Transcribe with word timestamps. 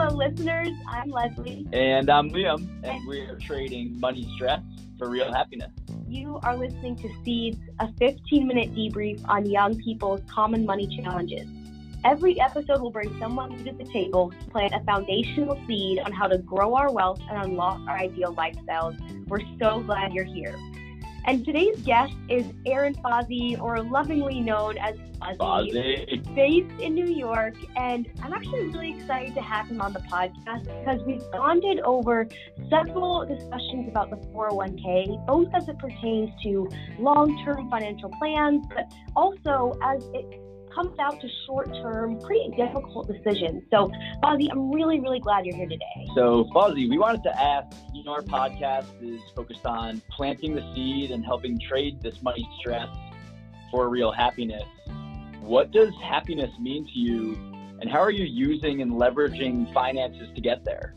Hello, 0.00 0.14
listeners. 0.14 0.68
I'm 0.86 1.10
Leslie. 1.10 1.66
And 1.72 2.08
I'm 2.08 2.30
Liam, 2.30 2.68
and 2.84 3.04
we 3.08 3.18
are 3.22 3.36
trading 3.36 3.98
money 3.98 4.30
stress 4.36 4.60
for 4.96 5.10
real 5.10 5.32
happiness. 5.32 5.72
You 6.06 6.38
are 6.44 6.56
listening 6.56 6.94
to 6.98 7.10
Seeds, 7.24 7.58
a 7.80 7.92
15 7.94 8.46
minute 8.46 8.72
debrief 8.76 9.20
on 9.28 9.44
young 9.44 9.76
people's 9.76 10.20
common 10.30 10.64
money 10.64 10.86
challenges. 11.02 11.48
Every 12.04 12.40
episode 12.40 12.80
will 12.80 12.92
bring 12.92 13.18
someone 13.18 13.50
new 13.50 13.64
to 13.64 13.72
the 13.72 13.90
table 13.92 14.30
to 14.30 14.50
plant 14.50 14.72
a 14.72 14.78
foundational 14.84 15.60
seed 15.66 15.98
on 15.98 16.12
how 16.12 16.28
to 16.28 16.38
grow 16.38 16.76
our 16.76 16.92
wealth 16.92 17.20
and 17.28 17.46
unlock 17.46 17.80
our 17.88 17.96
ideal 17.96 18.32
lifestyles. 18.32 18.96
We're 19.26 19.40
so 19.58 19.80
glad 19.80 20.12
you're 20.12 20.22
here. 20.22 20.54
And 21.28 21.44
today's 21.44 21.78
guest 21.82 22.14
is 22.30 22.46
Aaron 22.64 22.94
Fawzy, 22.94 23.54
or 23.60 23.82
lovingly 23.82 24.40
known 24.40 24.78
as 24.78 24.96
Fozzie, 25.20 26.34
based 26.34 26.80
in 26.80 26.94
New 26.94 27.04
York. 27.04 27.54
And 27.76 28.08
I'm 28.22 28.32
actually 28.32 28.68
really 28.68 28.94
excited 28.98 29.34
to 29.34 29.42
have 29.42 29.68
him 29.68 29.82
on 29.82 29.92
the 29.92 29.98
podcast 29.98 30.64
because 30.64 31.04
we've 31.06 31.20
bonded 31.30 31.80
over 31.80 32.26
several 32.70 33.26
discussions 33.26 33.90
about 33.90 34.08
the 34.08 34.16
401k, 34.28 35.26
both 35.26 35.48
as 35.52 35.68
it 35.68 35.78
pertains 35.78 36.30
to 36.44 36.66
long 36.98 37.44
term 37.44 37.68
financial 37.68 38.08
plans, 38.18 38.64
but 38.74 38.90
also 39.14 39.78
as 39.82 40.02
it 40.14 40.47
comes 40.74 40.98
out 40.98 41.20
to 41.20 41.28
short 41.46 41.72
term, 41.74 42.18
pretty 42.20 42.50
difficult 42.56 43.08
decisions. 43.08 43.62
So, 43.70 43.90
Fozzie, 44.22 44.48
I'm 44.50 44.70
really, 44.70 45.00
really 45.00 45.20
glad 45.20 45.46
you're 45.46 45.56
here 45.56 45.68
today. 45.68 46.06
So, 46.14 46.48
Fozzie, 46.54 46.88
we 46.88 46.98
wanted 46.98 47.22
to 47.24 47.40
ask 47.40 47.76
you 47.92 48.04
know, 48.04 48.12
our 48.12 48.22
podcast 48.22 48.86
is 49.02 49.20
focused 49.34 49.66
on 49.66 50.00
planting 50.10 50.54
the 50.54 50.62
seed 50.74 51.10
and 51.10 51.24
helping 51.24 51.58
trade 51.58 52.00
this 52.00 52.22
money 52.22 52.48
stress 52.60 52.88
for 53.70 53.88
real 53.88 54.12
happiness. 54.12 54.64
What 55.40 55.72
does 55.72 55.92
happiness 56.02 56.50
mean 56.60 56.86
to 56.86 56.98
you, 56.98 57.34
and 57.80 57.90
how 57.90 57.98
are 57.98 58.10
you 58.10 58.24
using 58.24 58.82
and 58.82 58.92
leveraging 58.92 59.72
finances 59.72 60.28
to 60.34 60.40
get 60.40 60.64
there? 60.64 60.94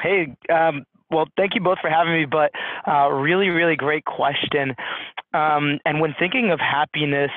Hey, 0.00 0.36
um, 0.52 0.84
well, 1.10 1.26
thank 1.36 1.54
you 1.54 1.60
both 1.60 1.78
for 1.80 1.90
having 1.90 2.12
me, 2.12 2.24
but 2.24 2.50
uh, 2.86 3.08
really, 3.08 3.48
really 3.48 3.76
great 3.76 4.04
question. 4.04 4.74
Um, 5.34 5.78
and 5.84 6.00
when 6.00 6.14
thinking 6.18 6.50
of 6.50 6.60
happiness, 6.60 7.30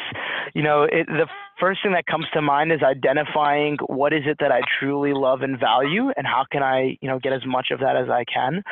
you 0.54 0.64
know, 0.64 0.84
it, 0.84 1.08
the 1.08 1.28
first 1.60 1.82
thing 1.84 1.94
that 1.94 2.06
comes 2.06 2.26
to 2.34 2.42
mind 2.42 2.72
is 2.72 2.82
identifying 2.84 3.78
what 3.88 4.14
is 4.14 4.24
it 4.26 4.38
that 4.40 4.52
I 4.52 4.62
truly 4.80 5.14
love 5.14 5.42
and 5.42 5.60
value, 5.60 6.12
and 6.18 6.26
how 6.26 6.46
can 6.52 6.64
I, 6.64 6.98
you 7.02 7.10
know, 7.10 7.20
get 7.20 7.34
as 7.34 7.46
much 7.46 7.68
of 7.72 7.80
that 7.80 7.96
as 7.96 8.10
I 8.10 8.24
can. 8.26 8.64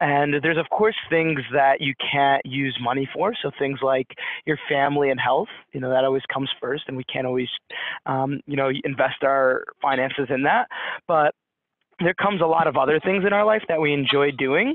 And 0.00 0.34
there's 0.42 0.58
of 0.58 0.68
course 0.70 0.96
things 1.08 1.40
that 1.52 1.80
you 1.80 1.94
can't 2.12 2.44
use 2.44 2.76
money 2.80 3.08
for, 3.12 3.34
so 3.42 3.50
things 3.58 3.80
like 3.82 4.06
your 4.46 4.58
family 4.68 5.10
and 5.10 5.20
health, 5.20 5.48
you 5.72 5.80
know, 5.80 5.90
that 5.90 6.04
always 6.04 6.22
comes 6.32 6.50
first, 6.60 6.84
and 6.88 6.96
we 6.96 7.04
can't 7.04 7.26
always, 7.26 7.48
um, 8.06 8.40
you 8.46 8.56
know, 8.56 8.70
invest 8.84 9.22
our 9.22 9.64
finances 9.80 10.26
in 10.30 10.42
that. 10.44 10.68
But 11.06 11.34
there 12.00 12.14
comes 12.14 12.40
a 12.40 12.46
lot 12.46 12.66
of 12.66 12.76
other 12.76 13.00
things 13.00 13.24
in 13.26 13.32
our 13.32 13.44
life 13.44 13.62
that 13.68 13.80
we 13.80 13.92
enjoy 13.92 14.30
doing. 14.30 14.74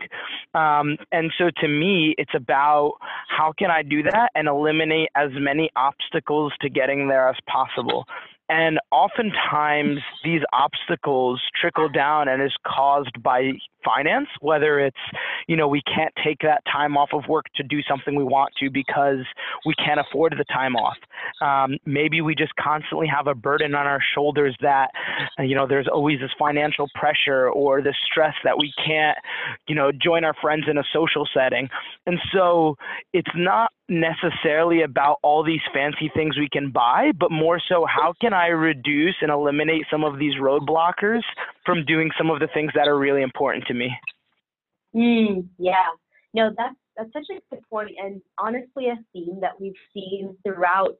Um, 0.54 0.98
and 1.12 1.32
so 1.38 1.50
to 1.62 1.68
me, 1.68 2.16
it's 2.18 2.34
about 2.36 2.94
how 3.28 3.54
can 3.58 3.72
I 3.72 3.84
do 3.84 4.04
that 4.04 4.30
and 4.36 4.48
eliminate 4.48 5.10
as 5.16 5.30
many 5.34 5.70
obstacles 5.76 6.54
to 6.62 6.70
getting 6.70 7.08
there 7.08 7.28
as 7.28 7.36
possible. 7.48 8.06
And 8.48 8.80
oftentimes 8.92 10.00
these 10.24 10.42
obstacles 10.54 11.42
trickle 11.60 11.90
down 11.90 12.28
and 12.28 12.44
is 12.44 12.54
caused 12.66 13.22
by 13.24 13.54
finance, 13.86 14.28
whether 14.42 14.80
it's, 14.80 14.98
you 15.48 15.56
know, 15.56 15.68
we 15.68 15.82
can't 15.84 16.14
take 16.24 16.40
that 16.42 16.64
time 16.66 16.98
off 16.98 17.10
of 17.14 17.24
work 17.30 17.46
to 17.56 17.64
do 17.64 17.82
something 17.88 18.16
we 18.16 18.24
want 18.24 18.52
to 18.60 18.70
because 18.70 19.24
we 19.66 19.74
can't 19.76 20.00
afford 20.00 20.34
the 20.38 20.46
time 20.46 20.76
off. 20.76 20.98
Um, 21.42 21.78
maybe 21.86 22.22
we 22.22 22.36
just 22.36 22.56
constantly 22.56 23.08
have 23.08 23.28
a 23.28 23.36
burden 23.36 23.76
on 23.76 23.86
our 23.86 24.02
shoulders 24.14 24.56
that, 24.62 24.90
you 25.40 25.56
know, 25.56 25.68
there's 25.68 25.88
always 25.88 26.20
this 26.20 26.32
financial 26.38 26.88
pressure 26.96 27.50
or 27.50 27.82
the 27.82 27.94
stress 28.10 28.34
that 28.44 28.58
we 28.58 28.74
can't, 28.86 29.18
you 29.68 29.76
know, 29.76 29.92
join 29.92 30.24
our 30.24 30.36
friends 30.42 30.66
in 30.70 30.78
a 30.78 30.84
social 30.94 31.28
setting. 31.34 31.70
And 32.06 32.18
so 32.34 32.76
it's 33.14 33.32
not 33.36 33.72
necessarily 33.88 34.82
about 34.82 35.18
all 35.22 35.44
these 35.44 35.62
fancy 35.74 36.10
things 36.16 36.38
we 36.38 36.50
can 36.50 36.72
buy, 36.72 37.12
but 37.20 37.32
more 37.32 37.62
so 37.70 37.86
how 37.86 38.14
can 38.20 38.34
I 38.34 38.48
reduce 38.48 39.16
and 39.22 39.30
eliminate 39.32 39.86
some 39.92 40.04
of 40.04 40.18
these 40.18 40.36
roadblockers 40.36 41.22
from 41.66 41.86
doing 41.86 42.10
some 42.18 42.30
of 42.30 42.40
the 42.40 42.48
things 42.54 42.72
that 42.76 42.88
are 42.88 42.98
really 42.98 43.22
important 43.22 43.66
to 43.68 43.74
me. 43.74 43.92
Mm, 44.96 45.48
yeah. 45.58 45.90
No, 46.34 46.52
that's 46.58 46.76
that's 46.98 47.12
such 47.12 47.26
a 47.32 47.42
good 47.54 47.64
point, 47.70 47.92
and 48.02 48.22
honestly, 48.38 48.88
a 48.88 48.96
theme 49.12 49.40
that 49.42 49.60
we've 49.60 49.74
seen 49.94 50.36
throughout. 50.46 50.96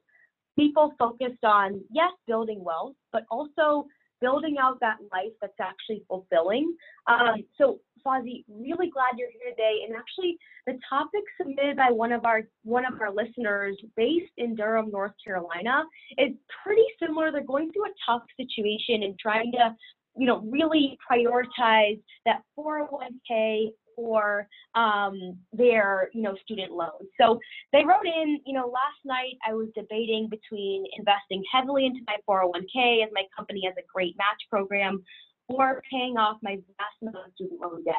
People 0.58 0.92
focused 0.98 1.44
on 1.44 1.82
yes, 1.90 2.12
building 2.26 2.62
wealth, 2.64 2.94
but 3.12 3.24
also 3.30 3.86
building 4.20 4.56
out 4.60 4.78
that 4.80 4.96
life 5.12 5.32
that's 5.40 5.60
actually 5.60 6.02
fulfilling. 6.08 6.74
Um, 7.06 7.44
so, 7.58 7.80
Fozzie, 8.04 8.44
really 8.48 8.88
glad 8.90 9.18
you're 9.18 9.30
here 9.30 9.50
today. 9.50 9.84
And 9.86 9.96
actually, 9.96 10.38
the 10.66 10.78
topic 10.88 11.22
submitted 11.38 11.76
by 11.76 11.90
one 11.90 12.12
of 12.12 12.24
our 12.24 12.42
one 12.62 12.84
of 12.84 13.00
our 13.00 13.12
listeners, 13.12 13.76
based 13.96 14.32
in 14.38 14.54
Durham, 14.54 14.90
North 14.90 15.12
Carolina, 15.24 15.84
is 16.18 16.32
pretty 16.62 16.86
similar. 17.00 17.30
They're 17.32 17.44
going 17.44 17.72
through 17.72 17.86
a 17.86 17.94
tough 18.06 18.22
situation 18.36 19.02
and 19.02 19.18
trying 19.18 19.52
to 19.52 19.74
you 20.16 20.26
know, 20.26 20.40
really 20.40 20.98
prioritize 21.10 22.00
that 22.24 22.42
401k 22.58 23.70
for 23.96 24.46
um, 24.74 25.38
their, 25.52 26.10
you 26.12 26.22
know, 26.22 26.36
student 26.44 26.72
loans. 26.72 27.08
So 27.18 27.40
they 27.72 27.82
wrote 27.84 28.06
in, 28.06 28.38
you 28.44 28.52
know, 28.52 28.66
last 28.66 29.00
night 29.04 29.34
I 29.46 29.54
was 29.54 29.68
debating 29.74 30.28
between 30.28 30.84
investing 30.98 31.42
heavily 31.52 31.86
into 31.86 32.00
my 32.06 32.16
401k 32.28 33.04
as 33.04 33.10
my 33.12 33.22
company 33.34 33.62
has 33.64 33.74
a 33.78 33.86
great 33.92 34.16
match 34.18 34.42
program 34.50 35.02
or 35.48 35.82
paying 35.90 36.16
off 36.18 36.38
my 36.42 36.56
vast 36.56 37.02
amount 37.02 37.26
of 37.26 37.32
student 37.34 37.60
loan 37.60 37.84
debt. 37.84 37.94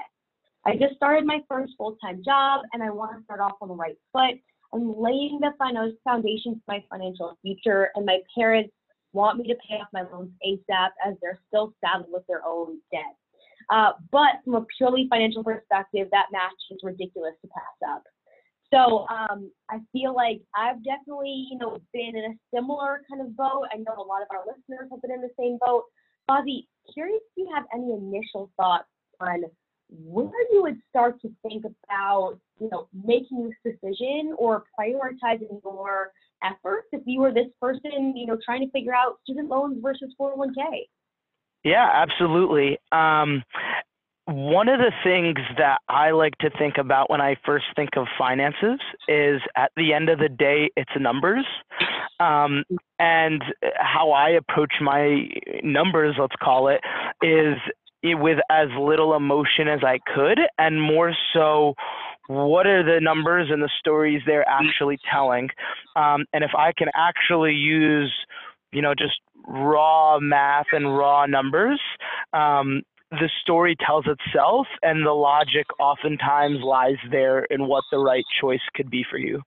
I 0.66 0.76
just 0.76 0.96
started 0.96 1.26
my 1.26 1.40
first 1.48 1.74
full-time 1.78 2.22
job 2.24 2.62
and 2.74 2.84
I 2.84 2.90
want 2.90 3.18
to 3.18 3.24
start 3.24 3.40
off 3.40 3.54
on 3.62 3.70
the 3.70 3.76
right 3.76 3.98
foot. 4.12 4.40
I'm 4.74 5.02
laying 5.02 5.40
the 5.40 5.52
foundation 6.04 6.62
for 6.66 6.74
my 6.74 6.84
financial 6.90 7.38
future 7.42 7.90
and 7.96 8.06
my 8.06 8.20
parents 8.36 8.74
want 9.14 9.40
me 9.40 9.48
to 9.48 9.56
pay 9.68 9.76
off 9.76 9.88
my 9.94 10.04
loans 10.12 10.32
ASAP 10.46 10.90
as 11.06 11.16
they're 11.22 11.40
still 11.48 11.74
saddled 11.84 12.08
with 12.12 12.26
their 12.28 12.46
own 12.46 12.80
debt. 12.92 13.16
Uh, 13.70 13.92
but 14.12 14.40
from 14.46 14.56
a 14.56 14.66
purely 14.78 15.08
financial 15.10 15.44
perspective, 15.44 16.08
that 16.12 16.28
match 16.32 16.54
is 16.72 16.80
ridiculous 16.84 17.34
to 17.42 17.48
pass 17.48 17.92
up. 17.96 18.04
So 18.74 19.08
um, 19.08 19.50
I 19.70 19.80
feel 19.94 20.14
like 20.14 20.42
I've 20.56 20.84
definitely, 20.84 21.48
you 21.50 21.58
know, 21.58 21.78
been 21.94 22.16
in 22.16 22.32
a 22.32 22.56
similar 22.56 23.02
kind 23.10 23.22
of 23.22 23.36
boat. 23.36 23.66
I 23.74 23.78
know 23.78 23.96
a 23.98 24.04
lot 24.04 24.22
of 24.22 24.28
our 24.32 24.44
listeners 24.46 24.90
have 24.92 25.02
been 25.02 25.12
in 25.12 25.22
the 25.22 25.32
same 25.40 25.58
boat. 25.66 25.84
Fozzie, 26.30 26.68
curious 26.94 27.22
if 27.36 27.46
you 27.46 27.50
have 27.54 27.64
any 27.74 27.94
initial 27.94 28.52
thoughts 28.58 28.88
on 29.22 29.44
where 29.90 30.30
you 30.52 30.62
would 30.62 30.78
start 30.90 31.22
to 31.22 31.32
think 31.48 31.64
about, 31.64 32.38
you 32.60 32.70
know, 32.70 32.90
making 33.06 33.50
this 33.64 33.74
decision 33.74 34.34
or 34.38 34.66
prioritizing 34.78 35.62
your 35.64 36.12
efforts 36.44 36.88
if 36.92 37.02
you 37.06 37.22
were 37.22 37.34
this 37.34 37.48
person, 37.62 38.16
you 38.16 38.26
know, 38.26 38.38
trying 38.44 38.62
to 38.62 38.72
figure 38.72 38.94
out 38.94 39.18
student 39.24 39.50
loans 39.50 39.80
versus 39.82 40.14
401k? 40.20 40.88
Yeah, 41.64 41.90
absolutely. 41.94 42.78
Um, 42.92 43.44
one 44.26 44.68
of 44.68 44.80
the 44.80 44.92
things 45.04 45.38
that 45.58 45.80
I 45.88 46.12
like 46.12 46.38
to 46.40 46.50
think 46.50 46.78
about 46.78 47.10
when 47.10 47.22
I 47.22 47.36
first 47.46 47.66
think 47.76 47.92
of 47.96 48.08
finances 48.18 48.80
is 49.08 49.42
at 49.56 49.72
the 49.78 49.94
end 49.94 50.10
of 50.10 50.20
the 50.20 50.28
day, 50.28 50.70
it's 50.76 50.92
numbers. 51.00 51.46
Um, 52.20 52.66
and 53.00 53.42
how 53.76 54.12
I 54.12 54.32
approach 54.32 54.74
my 54.82 55.30
numbers, 55.64 56.16
let's 56.20 56.36
call 56.42 56.68
it, 56.68 56.82
is 57.22 57.56
with 58.04 58.40
as 58.50 58.68
little 58.78 59.16
emotion 59.16 59.68
as 59.68 59.80
I 59.84 60.00
could, 60.14 60.40
and 60.58 60.82
more 60.82 61.14
so 61.34 61.76
what 62.28 62.68
are 62.68 62.84
the 62.84 63.00
numbers 63.02 63.48
and 63.50 63.62
the 63.62 63.70
stories 63.80 64.22
they're 64.26 64.48
actually 64.48 64.98
telling? 65.12 65.50
Um, 65.96 66.26
and 66.34 66.44
if 66.44 66.52
i 66.56 66.72
can 66.78 66.88
actually 66.96 67.54
use 67.54 68.14
you 68.72 68.82
know 68.82 68.94
just 68.94 69.20
raw 69.48 70.20
math 70.20 70.66
and 70.72 70.98
raw 70.98 71.26
numbers 71.26 71.80
um, 72.34 72.82
the 73.12 73.30
story 73.42 73.76
tells 73.86 74.06
itself 74.06 74.68
and 74.82 75.06
the 75.06 75.12
logic 75.12 75.66
oftentimes 75.80 76.60
lies 76.62 76.98
there 77.10 77.46
in 77.46 77.66
what 77.68 77.84
the 77.92 77.98
right 77.98 78.26
choice 78.42 78.60
could 78.76 78.90
be 78.90 79.06
for 79.10 79.18
you. 79.18 79.42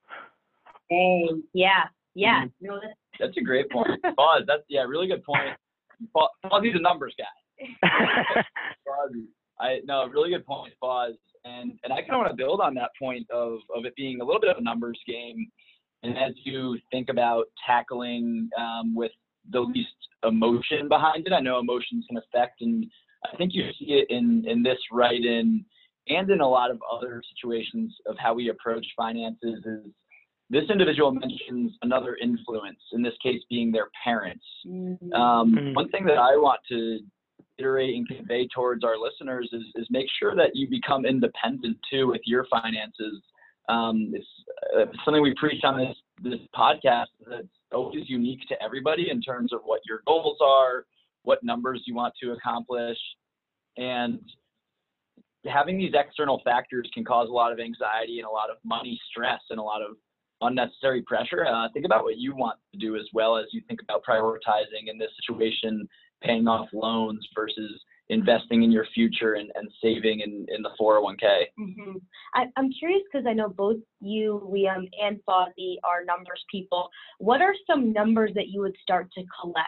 Hey 0.89 1.29
yeah 1.53 1.85
yeah. 2.15 2.45
Mm-hmm. 2.45 2.67
no, 2.67 2.81
that's, 2.81 2.95
that's 3.19 3.37
a 3.37 3.43
great 3.43 3.71
point. 3.71 4.01
Buzz, 4.03 4.45
that's 4.47 4.63
yeah 4.69 4.83
really 4.83 5.07
good 5.07 5.25
point. 5.25 5.57
Fozzie's 6.17 6.75
a 6.75 6.81
numbers 6.81 7.15
guy 7.19 7.27
I 9.61 9.81
no 9.85 10.07
really 10.09 10.31
good 10.31 10.47
point 10.47 10.73
Foz 10.83 11.13
and 11.45 11.79
and 11.85 11.93
I 11.93 12.01
kind 12.01 12.13
of 12.13 12.19
want 12.19 12.31
to 12.31 12.37
build 12.37 12.61
on 12.61 12.75
that 12.75 12.91
point 12.99 13.27
of 13.31 13.59
of 13.75 13.85
it 13.85 13.95
being 13.97 14.21
a 14.21 14.25
little 14.25 14.41
bit 14.41 14.51
of 14.51 14.59
a 14.59 14.63
numbers 14.63 14.99
game. 15.07 15.47
And 16.03 16.17
as 16.17 16.33
you 16.45 16.79
think 16.91 17.11
about 17.11 17.45
tackling 17.67 18.49
um, 18.59 18.95
with 18.95 19.13
the 19.51 19.61
least 19.61 19.89
emotion 20.27 20.89
behind 20.89 21.27
it, 21.27 21.33
I 21.33 21.41
know 21.41 21.59
emotions 21.59 22.07
can 22.09 22.17
affect, 22.17 22.63
and 22.63 22.87
I 23.31 23.37
think 23.37 23.53
you 23.55 23.65
see 23.79 23.93
it 23.93 24.07
in 24.09 24.45
in 24.47 24.63
this 24.63 24.79
write 24.91 25.25
in 25.25 25.65
and 26.09 26.31
in 26.31 26.41
a 26.41 26.49
lot 26.49 26.71
of 26.71 26.81
other 26.91 27.23
situations 27.35 27.95
of 28.07 28.17
how 28.19 28.35
we 28.35 28.49
approach 28.49 28.87
finances 28.97 29.63
is 29.65 29.93
this 30.51 30.65
individual 30.69 31.13
mentions 31.13 31.73
another 31.83 32.17
influence, 32.21 32.81
in 32.93 33.03
this 33.03 33.15
case 33.23 33.41
being 33.49 33.71
their 33.71 33.89
parents. 34.03 34.45
Mm-hmm. 34.67 35.13
Um, 35.13 35.55
mm-hmm. 35.55 35.75
One 35.75 35.89
thing 35.91 36.05
that 36.07 36.19
I 36.19 36.37
want 36.37 36.61
to 36.71 36.99
iterate 37.59 37.95
and 37.95 38.09
convey 38.09 38.49
towards 38.55 38.85
our 38.85 38.97
listeners 38.99 39.49
is, 39.53 39.63
is 39.75 39.87
make 39.91 40.07
sure 40.19 40.35
that 40.35 40.51
you 40.55 40.69
become 40.69 41.05
independent 41.05 41.77
too 41.91 42.09
with 42.09 42.23
your 42.25 42.47
finances. 42.51 43.23
Um, 43.69 44.13
it's 44.15 44.27
uh, 44.77 44.87
something 45.05 45.23
we 45.23 45.35
preach 45.39 45.63
on 45.65 45.79
this 45.79 45.97
this 46.23 46.41
podcast 46.55 47.07
that's 47.29 47.47
always 47.73 48.09
unique 48.09 48.41
to 48.49 48.63
everybody 48.63 49.11
in 49.11 49.23
terms 49.23 49.53
of 49.53 49.61
what 49.65 49.81
your 49.87 50.03
goals 50.07 50.37
are, 50.43 50.85
what 51.23 51.43
numbers 51.43 51.83
you 51.87 51.95
want 51.95 52.13
to 52.23 52.33
accomplish, 52.33 52.99
and 53.77 54.21
having 55.47 55.79
these 55.79 55.93
external 55.95 56.41
factors 56.45 56.89
can 56.93 57.05
cause 57.05 57.29
a 57.29 57.33
lot 57.33 57.53
of 57.53 57.59
anxiety 57.59 58.19
and 58.19 58.27
a 58.27 58.31
lot 58.31 58.51
of 58.51 58.57
money 58.65 59.01
stress 59.11 59.41
and 59.51 59.59
a 59.59 59.63
lot 59.63 59.81
of 59.81 59.97
unnecessary 60.43 61.03
pressure. 61.03 61.47
Uh, 61.47 61.69
think 61.73 61.87
about 61.87 62.05
what 62.05 62.17
you 62.19 62.35
want 62.35 62.59
to 62.73 62.79
do 62.79 62.97
as 62.97 63.05
well 63.13 63.37
as 63.37 63.47
you 63.53 63.63
think 63.69 63.81
about 63.83 64.03
prioritizing 64.09 64.89
in 64.89 64.99
this 64.99 65.11
situation, 65.23 65.89
paying 66.23 66.49
off 66.49 66.69
loans 66.73 67.27
versus 67.35 67.81
investing 68.11 68.65
in 68.65 68.73
your 68.73 68.87
future 68.93 69.35
and, 69.35 69.51
and 69.55 69.71
saving 69.83 70.21
in, 70.21 70.45
in 70.55 70.63
the 70.63 70.71
401k. 70.81 71.45
Mm-hmm. 71.59 71.99
I, 72.35 72.47
am 72.59 72.71
curious 72.79 73.03
because 73.11 73.27
I 73.27 73.33
know 73.33 73.49
both 73.49 73.77
you, 74.01 74.43
Liam, 74.53 74.89
and 75.01 75.21
Fozzie 75.29 75.77
are 75.85 76.05
numbers 76.05 76.45
people. 76.51 76.89
What 77.19 77.41
are 77.41 77.55
some 77.67 77.93
numbers 77.93 78.33
that 78.35 78.49
you 78.49 78.61
would 78.61 78.77
start 78.83 79.09
to 79.17 79.25
collect 79.41 79.67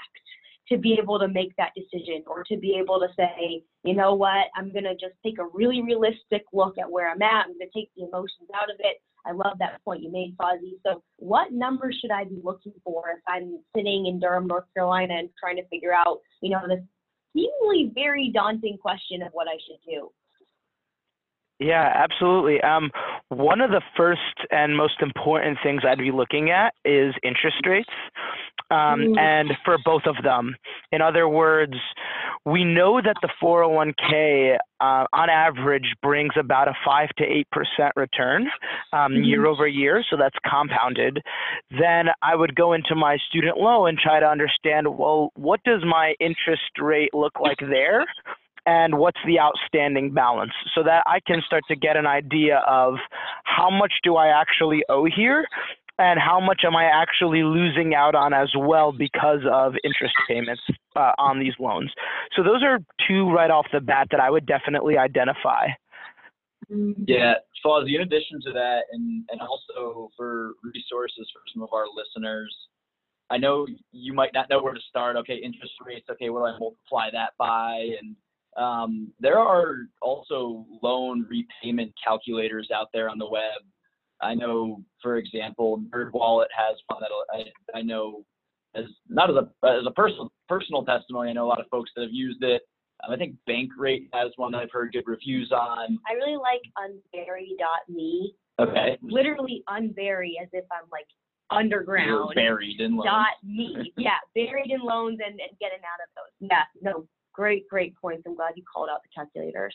to 0.69 0.79
be 0.79 0.99
able 1.01 1.19
to 1.19 1.29
make 1.29 1.55
that 1.57 1.73
decision 1.77 2.23
or 2.27 2.45
to 2.45 2.57
be 2.57 2.77
able 2.81 2.99
to 3.01 3.09
say, 3.17 3.63
you 3.85 3.95
know 3.95 4.15
what, 4.15 4.47
I'm 4.57 4.73
going 4.73 4.85
to 4.85 4.95
just 4.95 5.15
take 5.25 5.39
a 5.39 5.47
really 5.53 5.83
realistic 5.83 6.45
look 6.53 6.79
at 6.79 6.91
where 6.91 7.11
I'm 7.11 7.23
at. 7.23 7.47
I'm 7.47 7.59
going 7.59 7.71
to 7.73 7.79
take 7.79 7.91
the 7.97 8.05
emotions 8.05 8.49
out 8.55 8.71
of 8.71 8.77
it. 8.81 9.03
I 9.25 9.33
love 9.33 9.59
that 9.59 9.83
point 9.85 10.03
you 10.03 10.11
made, 10.11 10.37
Fozzie. 10.37 10.79
So, 10.85 11.03
what 11.17 11.53
numbers 11.53 11.99
should 12.01 12.11
I 12.11 12.25
be 12.25 12.41
looking 12.43 12.73
for 12.85 13.05
if 13.11 13.23
I'm 13.29 13.61
sitting 13.77 14.07
in 14.07 14.19
Durham, 14.19 14.47
North 14.47 14.65
Carolina, 14.75 15.15
and 15.15 15.29
trying 15.39 15.57
to 15.57 15.67
figure 15.69 15.93
out, 15.93 16.19
you 16.41 16.51
know, 16.51 16.61
this 16.69 16.81
seemingly 17.35 17.93
very 17.95 18.31
daunting 18.33 18.79
question 18.79 19.23
of 19.23 19.29
what 19.33 19.47
I 19.49 19.57
should 19.67 19.79
do? 19.89 20.11
Yeah, 21.63 21.93
absolutely. 21.95 22.61
Um, 22.63 22.91
one 23.29 23.61
of 23.61 23.71
the 23.71 23.83
first 23.97 24.21
and 24.51 24.77
most 24.77 25.01
important 25.01 25.59
things 25.63 25.83
I'd 25.87 25.99
be 25.99 26.11
looking 26.11 26.51
at 26.51 26.75
is 26.85 27.15
interest 27.23 27.65
rates, 27.67 27.89
um, 28.73 29.01
mm. 29.01 29.19
and 29.19 29.51
for 29.65 29.77
both 29.85 30.03
of 30.07 30.17
them. 30.25 30.57
In 30.91 31.03
other 31.03 31.29
words, 31.29 31.75
we 32.47 32.65
know 32.65 33.01
that 33.01 33.17
the 33.21 33.29
401k 33.41 34.57
uh, 34.81 35.05
on 35.13 35.31
average 35.31 35.95
brings 36.03 36.33
about 36.39 36.69
a 36.69 36.75
5 36.85 37.09
to 37.19 37.25
8% 37.55 37.91
return 37.97 38.49
um, 38.93 39.13
mm-hmm. 39.13 39.25
year 39.25 39.47
over 39.47 39.67
year, 39.67 40.03
so 40.11 40.17
that's 40.17 40.37
compounded. 40.49 41.21
Then 41.71 42.07
I 42.23 42.35
would 42.35 42.57
go 42.57 42.73
into 42.73 42.95
my 42.95 43.19
student 43.29 43.59
loan 43.59 43.91
and 43.91 43.99
try 43.99 44.19
to 44.21 44.27
understand 44.27 44.87
well, 44.89 45.31
what 45.35 45.61
does 45.65 45.83
my 45.85 46.15
interest 46.19 46.79
rate 46.81 47.13
look 47.13 47.39
like 47.41 47.59
there? 47.61 48.05
and 48.65 48.97
what's 48.97 49.19
the 49.27 49.41
outstanding 49.41 50.13
balance 50.13 50.53
so 50.75 50.83
that 50.85 51.03
I 51.07 51.19
can 51.27 51.43
start 51.45 51.65
to 51.69 51.77
get 51.77 51.97
an 51.97 52.07
idea 52.07 52.63
of 52.67 52.95
how 53.45 53.71
much 53.71 53.93
do 54.05 54.17
I 54.17 54.29
actually 54.29 54.85
owe 54.89 55.05
here 55.05 55.45
and 56.03 56.19
how 56.19 56.41
much 56.41 56.63
am 56.65 56.75
I 56.75 56.85
actually 56.85 57.45
losing 57.45 57.95
out 57.95 58.17
on 58.17 58.35
as 58.35 58.51
well 58.59 58.91
because 58.91 59.41
of 59.51 59.75
interest 59.85 60.15
payments 60.29 60.63
uh, 60.97 61.13
on 61.17 61.39
these 61.39 61.55
loans. 61.61 61.93
So 62.35 62.43
those 62.43 62.63
are 62.65 62.81
two 63.07 63.31
right 63.31 63.51
off 63.51 63.67
the 63.73 63.81
bat 63.81 64.09
that 64.11 64.19
I 64.19 64.29
would 64.29 64.45
definitely 64.45 64.99
identify. 64.99 65.69
Yeah, 66.69 67.35
Fozzie, 67.65 67.95
in 67.95 68.03
addition 68.03 68.41
to 68.47 68.53
that, 68.53 68.81
and, 68.93 69.25
and 69.31 69.41
also 69.41 70.11
for 70.17 70.53
resources 70.65 71.31
for 71.33 71.41
some 71.55 71.63
of 71.63 71.69
our 71.73 71.85
listeners, 71.95 72.53
I 73.31 73.39
know 73.39 73.67
you 73.93 74.13
might 74.13 74.35
not 74.35 74.51
know 74.51 74.61
where 74.63 74.75
to 74.75 74.81
start. 74.89 75.17
Okay, 75.17 75.37
interest 75.37 75.75
rates. 75.85 76.07
Okay, 76.11 76.31
what 76.31 76.41
do 76.41 76.47
I 76.47 76.59
multiply 76.59 77.11
that 77.13 77.31
by? 77.39 77.89
And 78.01 78.17
um, 78.57 79.13
there 79.21 79.39
are 79.39 79.87
also 80.01 80.67
loan 80.83 81.27
repayment 81.29 81.93
calculators 82.03 82.71
out 82.75 82.89
there 82.93 83.09
on 83.09 83.19
the 83.19 83.29
web. 83.29 83.63
I 84.23 84.35
know, 84.35 84.83
for 85.03 85.17
example, 85.17 85.83
NerdWallet 85.91 86.47
has 86.57 86.77
one 86.87 87.01
that 87.01 87.11
I, 87.35 87.79
I 87.79 87.83
know 87.83 88.25
as 88.75 88.85
not 89.09 89.31
as 89.31 89.37
a 89.37 89.67
as 89.67 89.85
a 89.87 89.91
personal 89.91 90.33
personal 90.49 90.85
testimony. 90.85 91.31
I 91.31 91.33
know 91.33 91.47
a 91.47 91.49
lot 91.49 91.61
of 91.61 91.67
folks 91.71 91.91
that 91.97 92.03
have 92.03 92.13
used 92.13 92.43
it. 92.43 92.63
Um, 93.05 93.13
I 93.13 93.17
think 93.17 93.35
Bankrate 93.49 94.09
has 94.13 94.31
one 94.37 94.53
that 94.53 94.59
I've 94.59 94.71
heard 94.71 94.93
good 94.93 95.05
reviews 95.07 95.51
on. 95.53 95.99
I 96.09 96.13
really 96.15 96.37
like 96.37 96.61
unbury.me. 96.79 98.35
Okay. 98.61 98.99
Literally 99.03 99.65
unbury 99.69 100.33
as 100.41 100.49
if 100.53 100.65
I'm 100.71 100.89
like 100.93 101.07
underground. 101.51 102.33
You're 102.35 102.35
buried 102.35 102.81
in 102.81 102.97
loans. 102.97 103.07
Dot 103.07 103.45
me. 103.45 103.93
Yeah, 103.97 104.19
buried 104.35 104.71
in 104.71 104.81
loans 104.81 105.19
and, 105.25 105.41
and 105.41 105.59
getting 105.61 105.81
out 105.81 106.01
of 106.01 106.09
those. 106.17 106.49
Yeah, 106.51 106.65
no, 106.81 107.07
great, 107.35 107.69
great 107.69 107.95
points. 107.97 108.23
I'm 108.27 108.37
glad 108.37 108.53
you 108.57 108.63
called 108.73 108.89
out 108.91 109.01
the 109.03 109.09
calculators. 109.15 109.75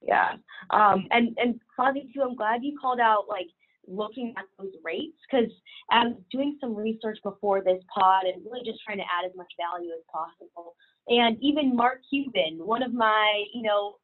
Yeah. 0.00 0.34
Um, 0.70 1.06
and, 1.10 1.36
and 1.38 1.60
Fozzie 1.78 2.12
too, 2.12 2.22
I'm 2.22 2.36
glad 2.36 2.62
you 2.62 2.78
called 2.80 3.00
out 3.00 3.24
like 3.28 3.48
looking 3.86 4.34
at 4.36 4.44
those 4.58 4.72
rates 4.84 5.16
because 5.30 5.50
I'm 5.90 6.16
doing 6.30 6.58
some 6.60 6.74
research 6.74 7.18
before 7.22 7.62
this 7.62 7.82
pod 7.92 8.24
and 8.24 8.44
really 8.44 8.64
just 8.64 8.80
trying 8.84 8.98
to 8.98 9.04
add 9.04 9.26
as 9.26 9.36
much 9.36 9.48
value 9.56 9.90
as 9.92 10.04
possible. 10.12 10.74
And 11.08 11.36
even 11.40 11.74
Mark 11.74 12.00
Cuban, 12.10 12.58
one 12.58 12.82
of 12.82 12.92
my, 12.92 13.44
you 13.54 13.62
know, 13.62 13.96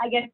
I 0.00 0.08
guess 0.08 0.28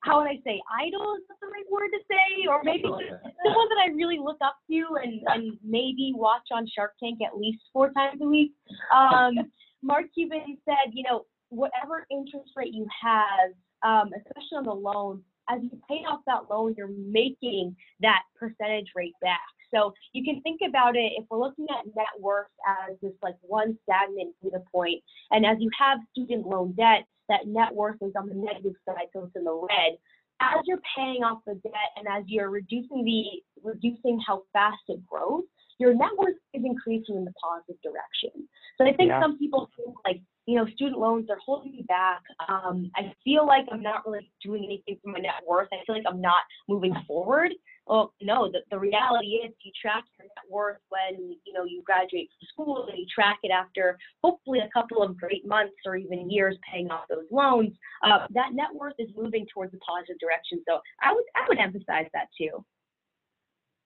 how 0.00 0.18
would 0.18 0.28
I 0.28 0.40
say, 0.44 0.60
idol 0.80 1.14
is 1.16 1.24
that 1.28 1.36
the 1.42 1.48
right 1.48 1.68
word 1.70 1.88
to 1.92 1.98
say? 2.08 2.46
Or 2.48 2.62
maybe 2.64 2.84
someone 2.84 3.68
that 3.68 3.84
I 3.84 3.92
really 3.94 4.18
look 4.18 4.38
up 4.42 4.56
to 4.70 4.96
and, 5.02 5.20
and 5.26 5.58
maybe 5.62 6.12
watch 6.14 6.48
on 6.52 6.66
Shark 6.74 6.92
Tank 7.02 7.18
at 7.26 7.36
least 7.38 7.60
four 7.72 7.92
times 7.92 8.20
a 8.22 8.26
week. 8.26 8.52
Um, 8.94 9.50
Mark 9.82 10.06
Cuban 10.14 10.56
said, 10.64 10.92
you 10.92 11.02
know, 11.02 11.26
whatever 11.50 12.06
interest 12.10 12.50
rate 12.56 12.72
you 12.72 12.86
have, 13.02 13.52
um, 13.82 14.10
especially 14.16 14.58
on 14.58 14.64
the 14.64 14.74
loan, 14.74 15.22
as 15.48 15.60
you 15.62 15.70
pay 15.88 16.04
off 16.08 16.20
that 16.26 16.50
loan, 16.50 16.74
you're 16.76 16.90
making 16.96 17.74
that 18.00 18.22
percentage 18.38 18.88
rate 18.94 19.14
back. 19.20 19.40
So 19.72 19.94
you 20.12 20.24
can 20.24 20.40
think 20.42 20.60
about 20.66 20.96
it 20.96 21.12
if 21.16 21.24
we're 21.30 21.38
looking 21.38 21.66
at 21.70 21.86
net 21.96 22.14
worth 22.18 22.50
as 22.66 22.96
this 23.02 23.12
like 23.22 23.36
one 23.42 23.78
stagnant 23.82 24.34
data 24.42 24.62
point, 24.72 25.02
and 25.30 25.46
as 25.46 25.56
you 25.60 25.70
have 25.78 25.98
student 26.12 26.46
loan 26.46 26.72
debt, 26.72 27.04
that 27.28 27.46
net 27.46 27.72
worth 27.72 27.96
is 28.02 28.12
on 28.16 28.28
the 28.28 28.34
negative 28.34 28.74
side, 28.84 29.06
so 29.12 29.24
it's 29.24 29.36
in 29.36 29.44
the 29.44 29.52
red. 29.52 29.96
As 30.40 30.58
you're 30.64 30.80
paying 30.96 31.22
off 31.22 31.40
the 31.46 31.54
debt 31.54 31.90
and 31.96 32.06
as 32.08 32.24
you're 32.26 32.50
reducing 32.50 33.04
the 33.04 33.24
reducing 33.62 34.18
how 34.26 34.42
fast 34.52 34.82
it 34.88 35.04
grows, 35.06 35.44
your 35.78 35.94
net 35.94 36.10
worth 36.18 36.36
is 36.54 36.62
increasing 36.64 37.16
in 37.16 37.24
the 37.24 37.32
positive 37.42 37.76
direction. 37.82 38.48
So 38.78 38.86
I 38.86 38.92
think 38.92 39.08
yeah. 39.08 39.20
some 39.20 39.38
people 39.38 39.70
think 39.76 39.94
like, 40.04 40.20
you 40.50 40.56
know, 40.56 40.66
student 40.74 40.98
loans, 40.98 41.26
they're 41.28 41.38
holding 41.44 41.70
me 41.70 41.84
back. 41.86 42.22
Um, 42.48 42.90
I 42.96 43.12
feel 43.22 43.46
like 43.46 43.66
I'm 43.70 43.82
not 43.82 44.04
really 44.04 44.28
doing 44.44 44.64
anything 44.64 44.98
for 45.00 45.10
my 45.12 45.20
net 45.20 45.42
worth. 45.46 45.68
I 45.72 45.76
feel 45.86 45.94
like 45.94 46.04
I'm 46.08 46.20
not 46.20 46.42
moving 46.68 46.92
forward. 47.06 47.52
Well, 47.86 48.12
no, 48.20 48.50
the, 48.50 48.58
the 48.68 48.78
reality 48.78 49.38
is 49.46 49.54
you 49.62 49.70
track 49.80 50.02
your 50.18 50.24
net 50.24 50.50
worth 50.50 50.78
when, 50.88 51.36
you 51.44 51.52
know, 51.52 51.64
you 51.64 51.82
graduate 51.86 52.30
from 52.30 52.48
school 52.52 52.86
and 52.88 52.98
you 52.98 53.06
track 53.12 53.38
it 53.44 53.52
after 53.52 53.96
hopefully 54.24 54.58
a 54.58 54.68
couple 54.72 55.04
of 55.04 55.16
great 55.16 55.46
months 55.46 55.76
or 55.86 55.94
even 55.94 56.28
years 56.28 56.56
paying 56.72 56.90
off 56.90 57.04
those 57.08 57.26
loans. 57.30 57.72
Uh, 58.04 58.26
that 58.34 58.52
net 58.52 58.74
worth 58.74 58.94
is 58.98 59.08
moving 59.16 59.46
towards 59.54 59.72
a 59.72 59.78
positive 59.78 60.18
direction. 60.18 60.60
So 60.68 60.80
I 61.00 61.12
would, 61.12 61.24
I 61.36 61.46
would 61.48 61.58
emphasize 61.58 62.06
that 62.12 62.26
too. 62.36 62.64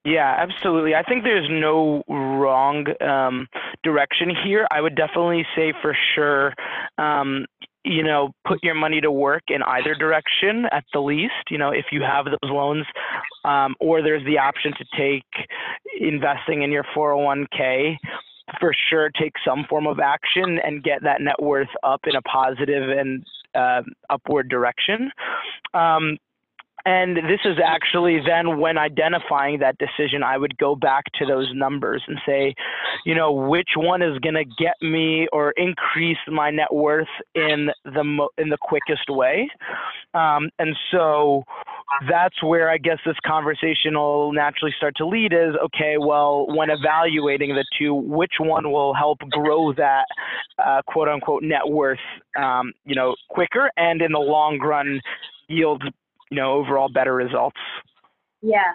Yeah, 0.05 0.37
absolutely. 0.39 0.95
I 0.95 1.03
think 1.03 1.25
there's 1.25 1.49
no 1.51 2.03
wrong 2.09 2.85
um, 3.01 3.49
direction 3.85 4.31
here. 4.45 4.67
I 4.71 4.81
would 4.81 4.97
definitely 4.97 5.47
say 5.55 5.73
for 5.81 5.97
sure, 6.15 6.55
um, 6.99 7.47
you 7.85 8.03
know, 8.03 8.33
put 8.47 8.63
your 8.63 8.75
money 8.75 9.01
to 9.01 9.11
work 9.11 9.43
in 9.49 9.63
either 9.63 9.95
direction 9.95 10.65
at 10.73 10.85
the 10.93 11.01
least. 11.01 11.35
You 11.51 11.59
know, 11.59 11.71
if 11.71 11.87
you 11.93 12.03
have 12.03 12.25
those 12.25 12.51
loans, 12.51 12.87
um, 13.45 13.75
or 13.79 14.03
there's 14.03 14.25
the 14.25 14.39
option 14.39 14.73
to 14.79 14.85
take 14.97 15.25
investing 16.01 16.63
in 16.63 16.73
your 16.73 16.85
401k. 16.97 17.97
For 18.61 18.73
sure, 18.91 19.11
take 19.19 19.33
some 19.45 19.65
form 19.69 19.87
of 19.87 20.01
action 20.01 20.59
and 20.63 20.83
get 20.83 21.03
that 21.03 21.21
net 21.21 21.41
worth 21.43 21.69
up 21.83 22.01
in 22.05 22.15
a 22.15 22.23
positive 22.23 22.91
and 22.91 23.25
uh, 23.55 23.83
upward 24.11 24.49
direction. 24.49 25.11
Um, 25.73 26.19
and 26.87 27.17
this 27.17 27.41
is 27.45 27.57
actually 27.65 28.21
then 28.27 28.59
when 28.59 28.77
identifying 28.77 29.59
that 29.61 29.77
decision, 29.79 30.23
I 30.23 30.37
would 30.37 30.57
go 30.59 30.77
back 30.77 31.05
to 31.19 31.25
those 31.27 31.51
numbers 31.55 32.03
and 32.07 32.19
say, 32.27 32.55
you 33.07 33.15
know, 33.15 33.33
which 33.33 33.71
one 33.77 34.03
is 34.03 34.19
going 34.19 34.35
to 34.35 34.45
get 34.45 34.75
me 34.83 35.27
or 35.33 35.53
increase 35.57 36.19
my 36.29 36.51
net 36.51 36.73
worth 36.73 37.09
in 37.35 37.71
the 37.85 38.05
mo- 38.05 38.29
in 38.37 38.51
the 38.51 38.59
quickest 38.61 39.09
way. 39.09 39.49
Um, 40.13 40.51
and 40.59 40.77
so 40.91 41.45
that's 42.09 42.43
where 42.43 42.71
I 42.71 42.77
guess 42.77 42.99
this 43.07 43.17
conversation 43.27 43.95
will 43.95 44.33
naturally 44.33 44.75
start 44.77 44.95
to 44.97 45.07
lead 45.07 45.33
is 45.33 45.55
okay, 45.65 45.97
well, 45.99 46.47
when 46.49 46.69
evaluating 46.69 47.55
the 47.55 47.65
two, 47.79 47.95
which 47.95 48.35
one 48.39 48.71
will 48.71 48.93
help 48.95 49.19
grow 49.31 49.73
that 49.75 50.05
uh, 50.65 50.83
quote 50.87 51.09
unquote 51.09 51.43
net 51.43 51.67
worth, 51.67 51.99
um, 52.39 52.73
you 52.85 52.95
know, 52.95 53.15
quicker 53.31 53.71
and 53.77 54.03
in 54.03 54.13
the 54.13 54.19
long 54.19 54.59
run 54.59 55.01
yield 55.49 55.83
you 56.31 56.37
know, 56.37 56.53
overall 56.53 56.89
better 56.89 57.15
results. 57.15 57.57
Yeah. 58.43 58.73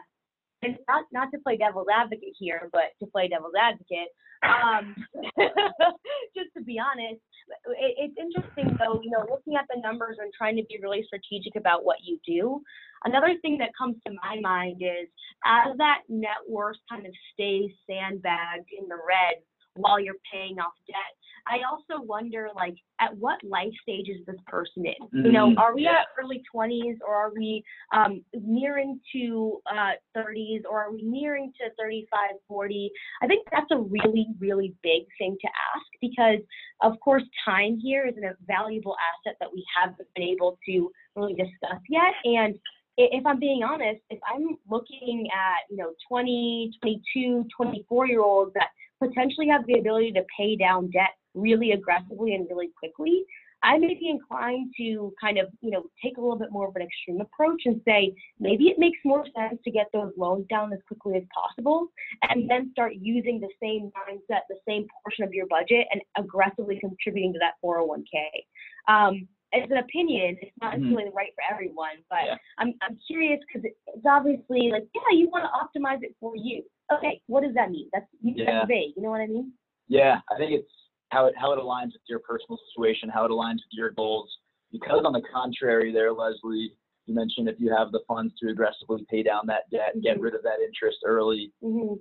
And 0.62 0.78
not, 0.88 1.06
not 1.12 1.32
to 1.32 1.40
play 1.40 1.58
devil's 1.58 1.88
advocate 1.94 2.36
here, 2.38 2.70
but 2.74 2.92
to 3.00 3.08
play 3.08 3.30
devil's 3.30 3.54
advocate, 3.60 4.10
um, 4.44 4.96
just 6.36 6.52
to 6.58 6.64
be 6.64 6.80
honest, 6.80 7.22
it, 7.80 7.94
it's 7.98 8.16
interesting 8.20 8.78
though, 8.78 9.00
you 9.04 9.12
know, 9.12 9.26
looking 9.30 9.56
at 9.56 9.66
the 9.74 9.82
numbers 9.82 10.18
and 10.20 10.32
trying 10.38 10.56
to 10.58 10.64
be 10.64 10.80
really 10.82 11.04
strategic 11.06 11.56
about 11.56 11.86
what 11.86 11.98
you 12.04 12.20
do. 12.26 12.62
Another 13.06 13.36
thing 13.42 13.58
that 13.60 13.72
comes 13.78 13.96
to 14.06 14.14
my 14.24 14.40
mind 14.42 14.82
is 14.82 15.08
as 15.46 15.76
that 15.78 16.02
net 16.10 16.44
worth 16.48 16.78
kind 16.90 17.06
of 17.06 17.14
stays 17.34 17.72
sandbagged 17.88 18.70
in 18.78 18.88
the 18.88 18.96
red 18.96 19.40
while 19.76 20.00
you're 20.00 20.20
paying 20.32 20.60
off 20.60 20.74
debt, 20.88 21.19
I 21.50 21.62
also 21.70 22.04
wonder, 22.04 22.50
like, 22.56 22.76
at 23.02 23.16
what 23.18 23.44
life 23.44 23.74
stage 23.82 24.08
is 24.08 24.24
this 24.28 24.36
person 24.46 24.86
in? 24.86 25.26
You 25.26 25.32
know, 25.32 25.48
Mhm, 25.50 25.58
are 25.58 25.74
we 25.74 25.84
yeah. 25.84 26.02
at 26.02 26.08
early 26.22 26.44
20s 26.54 27.00
or 27.02 27.16
are 27.16 27.32
we 27.34 27.64
um, 27.92 28.24
nearing 28.34 29.02
to 29.14 29.60
uh, 29.66 29.94
30s 30.16 30.64
or 30.70 30.80
are 30.80 30.92
we 30.92 31.02
nearing 31.02 31.52
to 31.60 31.72
35, 31.80 32.36
40? 32.48 32.92
I 33.24 33.28
think 33.28 33.48
that's 33.52 33.72
a 33.72 33.78
really, 33.78 34.28
really 34.40 34.76
big 34.84 35.08
thing 35.18 35.38
to 35.42 35.48
ask 35.48 35.88
because, 36.00 36.40
of 36.82 37.00
course, 37.00 37.24
time 37.44 37.80
here 37.80 38.06
is 38.06 38.16
a 38.18 38.36
valuable 38.46 38.96
asset 39.10 39.38
that 39.40 39.52
we 39.52 39.66
haven't 39.76 40.08
been 40.14 40.26
able 40.26 40.60
to 40.68 40.92
really 41.16 41.34
discuss 41.34 41.82
yet. 41.90 42.14
And 42.26 42.60
if 42.98 43.26
I'm 43.26 43.40
being 43.40 43.64
honest, 43.64 44.02
if 44.10 44.20
I'm 44.30 44.58
looking 44.70 45.30
at, 45.34 45.70
you 45.70 45.78
know, 45.78 45.94
20, 46.08 46.72
22, 46.82 47.46
24 47.56 48.08
year 48.08 48.22
olds 48.22 48.52
that 48.54 48.70
potentially 49.04 49.48
have 49.48 49.66
the 49.66 49.80
ability 49.80 50.12
to 50.14 50.24
pay 50.38 50.56
down 50.56 50.90
debt 50.92 51.12
really 51.34 51.72
aggressively 51.72 52.36
and 52.36 52.48
really 52.50 52.70
quickly, 52.78 53.24
I 53.62 53.78
may 53.78 53.94
be 53.94 54.10
inclined 54.10 54.74
to 54.78 55.14
kind 55.20 55.38
of, 55.38 55.48
you 55.62 55.70
know, 55.72 55.84
take 56.02 56.18
a 56.18 56.22
little 56.22 56.38
bit 56.38 56.50
more 56.52 56.68
of 56.70 56.76
an 56.78 56.82
extreme 56.82 57.20
approach 57.20 57.64
and 57.66 57.82
say 57.86 58.14
maybe 58.40 58.66
it 58.70 58.80
makes 58.80 59.00
more 59.04 59.26
sense 59.38 59.60
to 59.66 59.72
get 59.72 59.88
those 59.92 60.14
loans 60.18 60.46
down 60.50 60.72
as 60.72 60.80
quickly 60.88 61.18
as 61.18 61.24
possible 61.34 61.88
and 62.30 62.50
then 62.50 62.70
start 62.72 62.94
using 63.02 63.40
the 63.42 63.50
same 63.62 63.92
mindset, 64.08 64.42
the 64.50 64.56
same 64.68 64.88
portion 65.04 65.26
of 65.26 65.34
your 65.34 65.46
budget 65.48 65.88
and 65.92 66.02
aggressively 66.18 66.80
contributing 66.80 67.34
to 67.34 67.40
that 67.40 67.56
401k. 67.64 68.06
Um, 68.88 69.28
it's 69.52 69.70
an 69.72 69.78
opinion. 69.80 70.38
It's 70.42 70.52
not 70.62 70.76
Mhm. 70.76 70.82
necessarily 70.82 71.12
right 71.14 71.34
for 71.36 71.44
everyone, 71.54 71.98
but 72.10 72.24
Yeah. 72.26 72.38
I'm, 72.60 72.74
I'm 72.82 72.98
curious 73.08 73.42
because 73.48 73.70
it's 73.88 74.06
obviously 74.06 74.70
like, 74.72 74.88
yeah, 74.96 75.18
you 75.18 75.28
want 75.30 75.44
to 75.44 75.80
optimize 75.80 76.02
it 76.02 76.16
for 76.20 76.34
you. 76.38 76.64
Okay, 76.92 77.22
what 77.28 77.44
does 77.44 77.54
that 77.54 77.70
mean? 77.72 77.90
That's, 77.94 78.06
Yeah. 78.22 78.46
that's 78.46 78.68
vague. 78.68 78.94
You 78.96 79.04
know 79.04 79.10
what 79.12 79.22
I 79.22 79.28
mean? 79.28 79.54
Yeah, 79.88 80.20
I 80.32 80.38
think 80.38 80.52
it's 80.52 80.72
how 81.10 81.26
it 81.26 81.36
how 81.38 81.52
it 81.54 81.60
aligns 81.60 81.94
with 81.94 82.02
your 82.08 82.20
personal 82.20 82.60
situation, 82.70 83.10
how 83.10 83.26
it 83.26 83.32
aligns 83.32 83.56
with 83.56 83.72
your 83.74 83.92
goals. 83.92 84.30
Because 84.72 85.04
on 85.06 85.14
the 85.14 85.22
contrary, 85.34 85.92
there, 85.92 86.12
Leslie, 86.14 86.74
you 87.08 87.16
mentioned 87.16 87.50
if 87.50 87.60
you 87.60 87.74
have 87.76 87.92
the 87.92 88.02
funds 88.08 88.34
to 88.40 88.50
aggressively 88.50 89.06
pay 89.10 89.24
down 89.24 89.48
that 89.48 89.70
debt 89.72 89.96
and 89.96 90.04
get 90.04 90.18
Mhm. 90.18 90.22
rid 90.22 90.36
of 90.36 90.44
that 90.44 90.60
interest 90.62 91.00
early. 91.06 91.52
hmm 91.62 91.96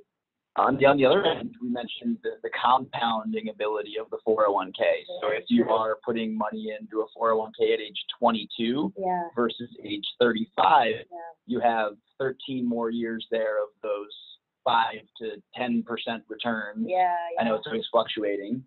On 0.57 0.76
the 0.76 0.87
on 0.87 0.97
the 0.97 1.04
other 1.07 1.25
end, 1.25 1.54
we 1.62 1.68
mentioned 1.68 2.18
the, 2.25 2.33
the 2.42 2.50
compounding 2.50 3.49
ability 3.49 3.97
of 3.99 4.11
the 4.11 4.18
401k. 4.26 5.04
So 5.21 5.28
if 5.28 5.45
you 5.49 5.71
are 5.71 5.99
putting 6.04 6.37
money 6.37 6.73
into 6.78 7.00
a 7.02 7.07
401k 7.16 7.75
at 7.75 7.80
age 7.80 8.04
22 8.18 8.92
Yeah. 8.99 9.28
versus 9.37 9.71
age 9.85 10.07
35, 10.18 10.95
Yeah. 10.97 11.04
you 11.47 11.61
have 11.61 11.97
13 12.18 12.66
more 12.66 12.90
years 12.90 13.25
there 13.30 13.62
of 13.62 13.68
those 13.83 14.11
five 14.68 15.00
to 15.20 15.42
10 15.56 15.82
percent 15.84 16.22
return. 16.28 16.84
Yeah. 16.87 17.14
I 17.40 17.44
know 17.44 17.54
it's 17.54 17.66
always 17.66 17.87
fluctuating, 17.90 18.62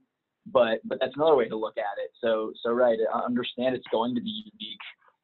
but 0.47 0.79
but 0.85 0.99
that's 0.99 1.15
another 1.15 1.35
way 1.35 1.47
to 1.47 1.55
look 1.55 1.77
at 1.77 2.01
it. 2.03 2.11
So 2.19 2.51
so 2.63 2.71
right, 2.71 2.97
I 3.13 3.19
understand 3.19 3.75
it's 3.75 3.87
going 3.91 4.15
to 4.15 4.21
be 4.21 4.51
unique. 4.53 4.79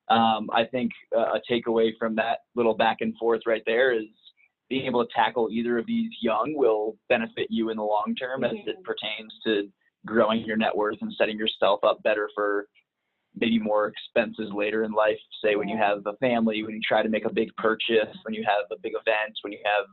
Um, 0.10 0.50
I 0.54 0.64
think 0.66 0.92
uh, 1.18 1.34
a 1.38 1.42
takeaway 1.52 1.92
from 2.00 2.16
that 2.16 2.40
little 2.56 2.76
back 2.76 2.98
and 3.02 3.16
forth 3.18 3.42
right 3.46 3.64
there 3.66 3.92
is 3.94 4.06
being 4.70 4.86
able 4.86 5.06
to 5.06 5.12
tackle 5.14 5.50
either 5.52 5.78
of 5.80 5.88
these 5.88 6.12
young 6.22 6.54
will 6.56 6.98
benefit 7.10 7.48
you 7.50 7.70
in 7.70 7.78
the 7.78 7.84
long 7.84 8.14
term 8.20 8.44
as 8.44 8.54
it 8.54 8.78
Mhm. 8.80 8.84
pertains 8.84 9.34
to 9.46 9.70
growing 10.06 10.42
your 10.46 10.58
net 10.58 10.76
worth 10.76 11.02
and 11.02 11.12
setting 11.14 11.38
yourself 11.38 11.84
up 11.84 12.02
better 12.04 12.30
for 12.36 12.68
maybe 13.36 13.60
more 13.60 13.88
expenses 13.88 14.52
later 14.54 14.84
in 14.84 14.92
life. 14.92 15.20
Say 15.44 15.56
when 15.56 15.68
you 15.68 15.78
have 15.78 16.06
a 16.06 16.14
family, 16.18 16.64
when 16.64 16.74
you 16.76 16.82
try 16.82 17.04
to 17.04 17.10
make 17.10 17.26
a 17.26 17.34
big 17.34 17.56
purchase, 17.58 18.16
when 18.24 18.34
you 18.34 18.44
have 18.44 18.66
a 18.72 18.80
big 18.82 18.94
event, 18.94 19.38
when 19.42 19.54
you 19.54 19.60
have 19.66 19.86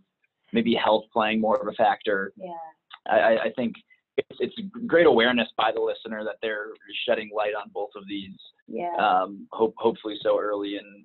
maybe 0.52 0.74
health 0.74 1.04
playing 1.12 1.40
more 1.40 1.60
of 1.60 1.68
a 1.68 1.72
factor. 1.72 2.32
Yeah. 2.36 2.52
I, 3.08 3.16
I- 3.18 3.42
I 3.44 3.50
think 3.56 3.74
it's, 4.16 4.38
it's 4.38 4.54
great 4.86 5.06
awareness 5.06 5.48
by 5.56 5.72
the 5.72 5.80
listener 5.80 6.22
that 6.24 6.36
they're 6.40 6.68
shedding 7.06 7.30
light 7.34 7.54
on 7.54 7.70
both 7.74 7.90
of 7.96 8.04
these. 8.08 8.36
Yeah. 8.68 8.94
Um, 8.96 9.48
hope, 9.52 9.74
hopefully 9.76 10.16
so 10.22 10.40
early 10.40 10.76
in 10.76 11.04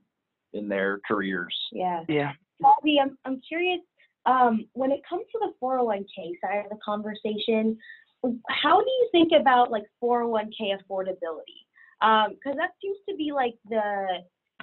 in 0.54 0.68
their 0.68 1.00
careers. 1.08 1.56
yeah. 1.72 2.02
Yeah. 2.08 2.32
Bobby, 2.60 2.98
I'm, 3.00 3.16
I'm 3.24 3.40
curious, 3.48 3.82
um, 4.26 4.66
when 4.74 4.92
it 4.92 5.02
comes 5.08 5.24
to 5.32 5.40
the 5.40 5.54
401k 5.64 6.32
side 6.42 6.64
of 6.66 6.70
the 6.72 6.78
conversation, 6.84 7.78
how 8.50 8.80
do 8.80 8.90
you 8.90 9.10
think 9.12 9.32
about 9.40 9.70
like 9.70 9.84
401k 10.04 10.76
affordability? 10.90 11.62
Because 12.02 12.58
that 12.58 12.72
seems 12.82 12.98
to 13.10 13.16
be 13.16 13.32
like 13.32 13.54
the 13.70 14.06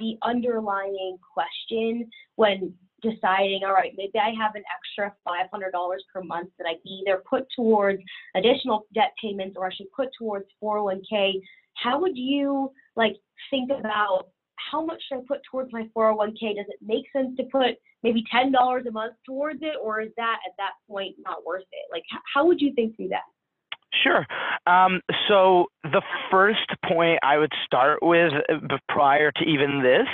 the 0.00 0.18
underlying 0.22 1.16
question 1.32 2.10
when 2.34 2.74
deciding, 3.02 3.60
all 3.64 3.72
right, 3.72 3.92
maybe 3.96 4.18
I 4.18 4.32
have 4.40 4.54
an 4.54 4.62
extra 4.74 5.14
$500 5.26 5.70
per 6.12 6.22
month 6.22 6.50
that 6.58 6.66
I 6.66 6.74
can 6.74 6.92
either 6.92 7.22
put 7.28 7.46
towards 7.54 8.02
additional 8.34 8.86
debt 8.94 9.12
payments 9.20 9.56
or 9.58 9.66
I 9.66 9.74
should 9.74 9.90
put 9.92 10.08
towards 10.18 10.46
401k. 10.62 11.40
How 11.74 12.00
would 12.00 12.16
you 12.16 12.72
like 12.96 13.16
think 13.50 13.70
about 13.70 14.28
how 14.70 14.84
much 14.84 15.00
should 15.08 15.18
I 15.18 15.22
put 15.28 15.40
towards 15.50 15.72
my 15.72 15.88
401k? 15.96 16.56
Does 16.56 16.66
it 16.68 16.78
make 16.84 17.04
sense 17.12 17.36
to 17.36 17.44
put 17.44 17.76
maybe 18.02 18.24
$10 18.32 18.52
a 18.54 18.90
month 18.90 19.14
towards 19.24 19.60
it, 19.62 19.74
or 19.82 20.00
is 20.00 20.10
that 20.16 20.38
at 20.46 20.54
that 20.58 20.72
point 20.88 21.16
not 21.24 21.44
worth 21.46 21.62
it? 21.62 21.92
Like, 21.92 22.02
how 22.34 22.46
would 22.46 22.60
you 22.60 22.72
think 22.74 22.96
through 22.96 23.08
that? 23.08 23.22
Sure. 24.02 24.26
Um, 24.66 25.00
so 25.28 25.66
the 25.84 26.02
first 26.30 26.68
point 26.88 27.20
I 27.22 27.38
would 27.38 27.52
start 27.64 28.00
with 28.02 28.32
uh, 28.50 28.76
prior 28.88 29.30
to 29.32 29.44
even 29.44 29.82
this 29.82 30.08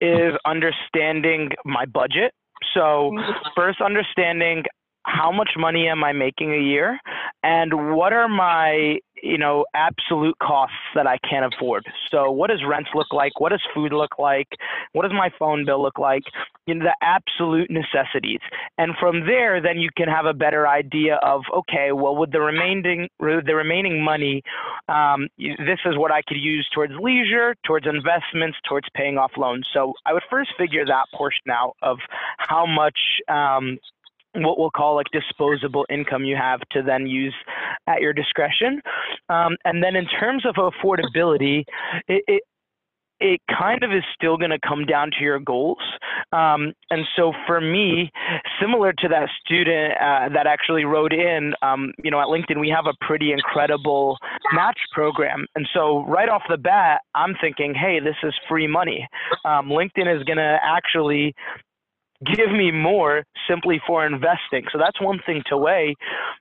is 0.00 0.32
understanding 0.46 1.50
my 1.64 1.84
budget. 1.84 2.32
So 2.74 3.12
first 3.54 3.80
understanding 3.80 4.64
how 5.04 5.32
much 5.32 5.50
money 5.56 5.88
am 5.88 6.04
I 6.04 6.12
making 6.12 6.52
a 6.52 6.58
year 6.58 6.98
and 7.42 7.94
what 7.94 8.12
are 8.12 8.28
my 8.28 8.98
you 9.22 9.38
know 9.38 9.64
absolute 9.74 10.38
costs 10.38 10.76
that 10.94 11.06
I 11.06 11.18
can't 11.28 11.52
afford. 11.52 11.84
So 12.10 12.30
what 12.30 12.50
does 12.50 12.62
rent 12.66 12.88
look 12.94 13.12
like? 13.12 13.40
What 13.40 13.50
does 13.50 13.62
food 13.74 13.92
look 13.92 14.18
like? 14.18 14.48
What 14.92 15.02
does 15.02 15.12
my 15.12 15.30
phone 15.38 15.64
bill 15.64 15.82
look 15.82 15.98
like? 15.98 16.24
You 16.66 16.74
know 16.74 16.84
the 16.84 16.96
absolute 17.02 17.70
necessities. 17.70 18.40
And 18.76 18.92
from 19.00 19.26
there 19.26 19.60
then 19.60 19.78
you 19.78 19.90
can 19.96 20.08
have 20.08 20.26
a 20.26 20.34
better 20.34 20.66
idea 20.66 21.16
of 21.22 21.42
okay, 21.54 21.92
well 21.92 22.16
with 22.16 22.32
the 22.32 22.40
remaining 22.40 23.08
the 23.18 23.54
remaining 23.54 24.02
money 24.02 24.42
um, 24.88 25.28
this 25.38 25.78
is 25.84 25.96
what 25.96 26.10
I 26.10 26.22
could 26.22 26.38
use 26.38 26.68
towards 26.74 26.92
leisure, 27.00 27.54
towards 27.66 27.86
investments, 27.86 28.56
towards 28.68 28.86
paying 28.94 29.18
off 29.18 29.32
loans. 29.36 29.66
So 29.72 29.92
I 30.06 30.12
would 30.12 30.22
first 30.30 30.50
figure 30.56 30.84
that 30.86 31.06
portion 31.14 31.50
out 31.50 31.74
of 31.82 31.98
how 32.38 32.66
much 32.66 32.98
um, 33.28 33.78
what 34.44 34.58
we'll 34.58 34.70
call 34.70 34.96
like 34.96 35.06
disposable 35.12 35.86
income 35.90 36.24
you 36.24 36.36
have 36.36 36.60
to 36.70 36.82
then 36.82 37.06
use 37.06 37.34
at 37.86 38.00
your 38.00 38.12
discretion. 38.12 38.80
Um, 39.28 39.56
and 39.64 39.82
then 39.82 39.96
in 39.96 40.06
terms 40.06 40.44
of 40.46 40.54
affordability, 40.56 41.64
it, 42.08 42.24
it 42.26 42.42
it 43.20 43.40
kind 43.48 43.82
of 43.82 43.92
is 43.92 44.04
still 44.14 44.36
going 44.36 44.50
to 44.50 44.58
come 44.60 44.84
down 44.84 45.10
to 45.10 45.24
your 45.24 45.40
goals. 45.40 45.78
Um, 46.32 46.72
and 46.90 47.04
so 47.16 47.32
for 47.46 47.60
me, 47.60 48.10
similar 48.60 48.92
to 48.92 49.08
that 49.08 49.28
student 49.44 49.94
uh, 49.94 50.28
that 50.34 50.46
actually 50.46 50.84
wrote 50.84 51.12
in, 51.12 51.52
um, 51.62 51.92
you 52.02 52.10
know, 52.10 52.20
at 52.20 52.26
LinkedIn, 52.26 52.60
we 52.60 52.68
have 52.68 52.86
a 52.86 52.94
pretty 53.04 53.32
incredible 53.32 54.16
match 54.52 54.78
program. 54.92 55.46
And 55.56 55.66
so 55.74 56.04
right 56.06 56.28
off 56.28 56.42
the 56.48 56.56
bat, 56.56 57.00
I'm 57.14 57.34
thinking, 57.40 57.74
hey, 57.74 57.98
this 58.00 58.16
is 58.22 58.34
free 58.48 58.66
money. 58.66 59.06
Um, 59.44 59.68
LinkedIn 59.68 60.14
is 60.14 60.22
going 60.24 60.38
to 60.38 60.58
actually 60.62 61.34
give 62.24 62.50
me 62.50 62.70
more 62.72 63.24
simply 63.48 63.80
for 63.86 64.04
investing. 64.04 64.64
So 64.72 64.78
that's 64.78 65.00
one 65.00 65.20
thing 65.24 65.42
to 65.46 65.56
weigh. 65.56 65.94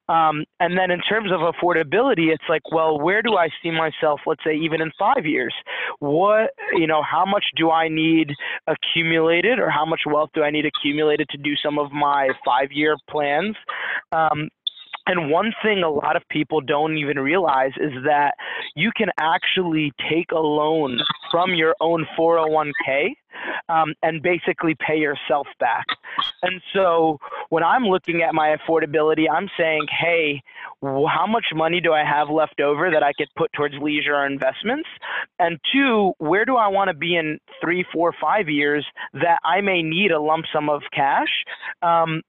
Um, 0.10 0.44
and 0.60 0.78
then 0.78 0.92
in 0.92 1.00
terms 1.02 1.32
of 1.32 1.42
affordability, 1.42 2.34
it's 2.34 2.44
like, 2.50 2.64
well, 2.72 3.00
where 3.00 3.22
do 3.22 3.36
I 3.38 3.50
see 3.62 3.72
myself, 3.72 4.22
let's 4.26 4.44
say, 4.44 4.56
even 4.56 4.82
in 4.82 4.92
five 4.98 5.26
years? 5.26 5.54
What, 6.00 6.52
you 6.74 6.88
know, 6.88 7.02
how 7.04 7.26
much 7.26 7.46
do 7.56 7.70
I 7.70 7.88
need 7.90 8.32
accumulated 8.68 9.60
or 9.60 9.70
how 9.70 9.86
much 9.86 10.02
wealth 10.06 10.30
do 10.34 10.44
I 10.44 10.52
need 10.52 10.66
accumulated 10.66 11.28
to 11.30 11.38
do 11.38 11.56
some 11.64 11.78
of 11.78 11.92
my 11.92 12.30
five 12.44 12.72
year 12.72 12.96
plans? 13.10 13.56
Um, 14.12 14.50
and 15.08 15.32
one 15.32 15.54
thing 15.64 15.84
a 15.84 15.90
lot 15.90 16.16
of 16.16 16.24
people 16.30 16.62
don't 16.62 16.98
even 16.98 17.18
realize 17.20 17.72
is 17.78 17.94
that 18.06 18.36
you 18.76 18.92
can 18.96 19.10
actually 19.20 19.92
take 20.10 20.32
a 20.32 20.40
loan 20.40 21.00
from 21.32 21.56
your 21.56 21.76
own 21.80 22.06
401k 22.18 23.14
um, 23.70 23.94
and 24.04 24.22
basically 24.22 24.76
pay 24.76 24.98
yourself 24.98 25.48
back. 25.60 25.86
And 26.42 26.62
so 26.74 27.20
when 27.50 27.64
I'm 27.64 27.84
looking 27.84 28.22
at 28.22 28.34
my 28.34 28.56
affordability, 28.56 29.26
I'm 29.32 29.50
saying, 29.58 29.88
hey, 30.00 30.42
how 30.82 31.26
much 31.28 31.46
money 31.54 31.82
do 31.82 31.94
I 31.94 32.04
have 32.04 32.30
left 32.30 32.60
over 32.60 32.92
that 32.92 33.04
I 33.04 33.14
could 33.14 33.30
put 33.36 33.52
towards 33.54 33.76
leisure 33.82 34.16
or 34.16 34.26
investments? 34.26 34.88
And 35.40 35.58
two, 35.74 36.14
where 36.18 36.46
do 36.46 36.58
I 36.58 36.68
want 36.68 36.90
to 36.90 36.94
be 36.94 37.16
in 37.16 37.40
three, 37.62 37.86
four, 37.94 38.14
five 38.20 38.50
years 38.50 38.86
that 39.14 39.40
I 39.44 39.62
may 39.62 39.82
need 39.82 40.12
a 40.12 40.20
lump 40.22 40.46
sum 40.54 40.70
of 40.70 40.82
cash? 40.94 41.30
Um, 41.82 42.22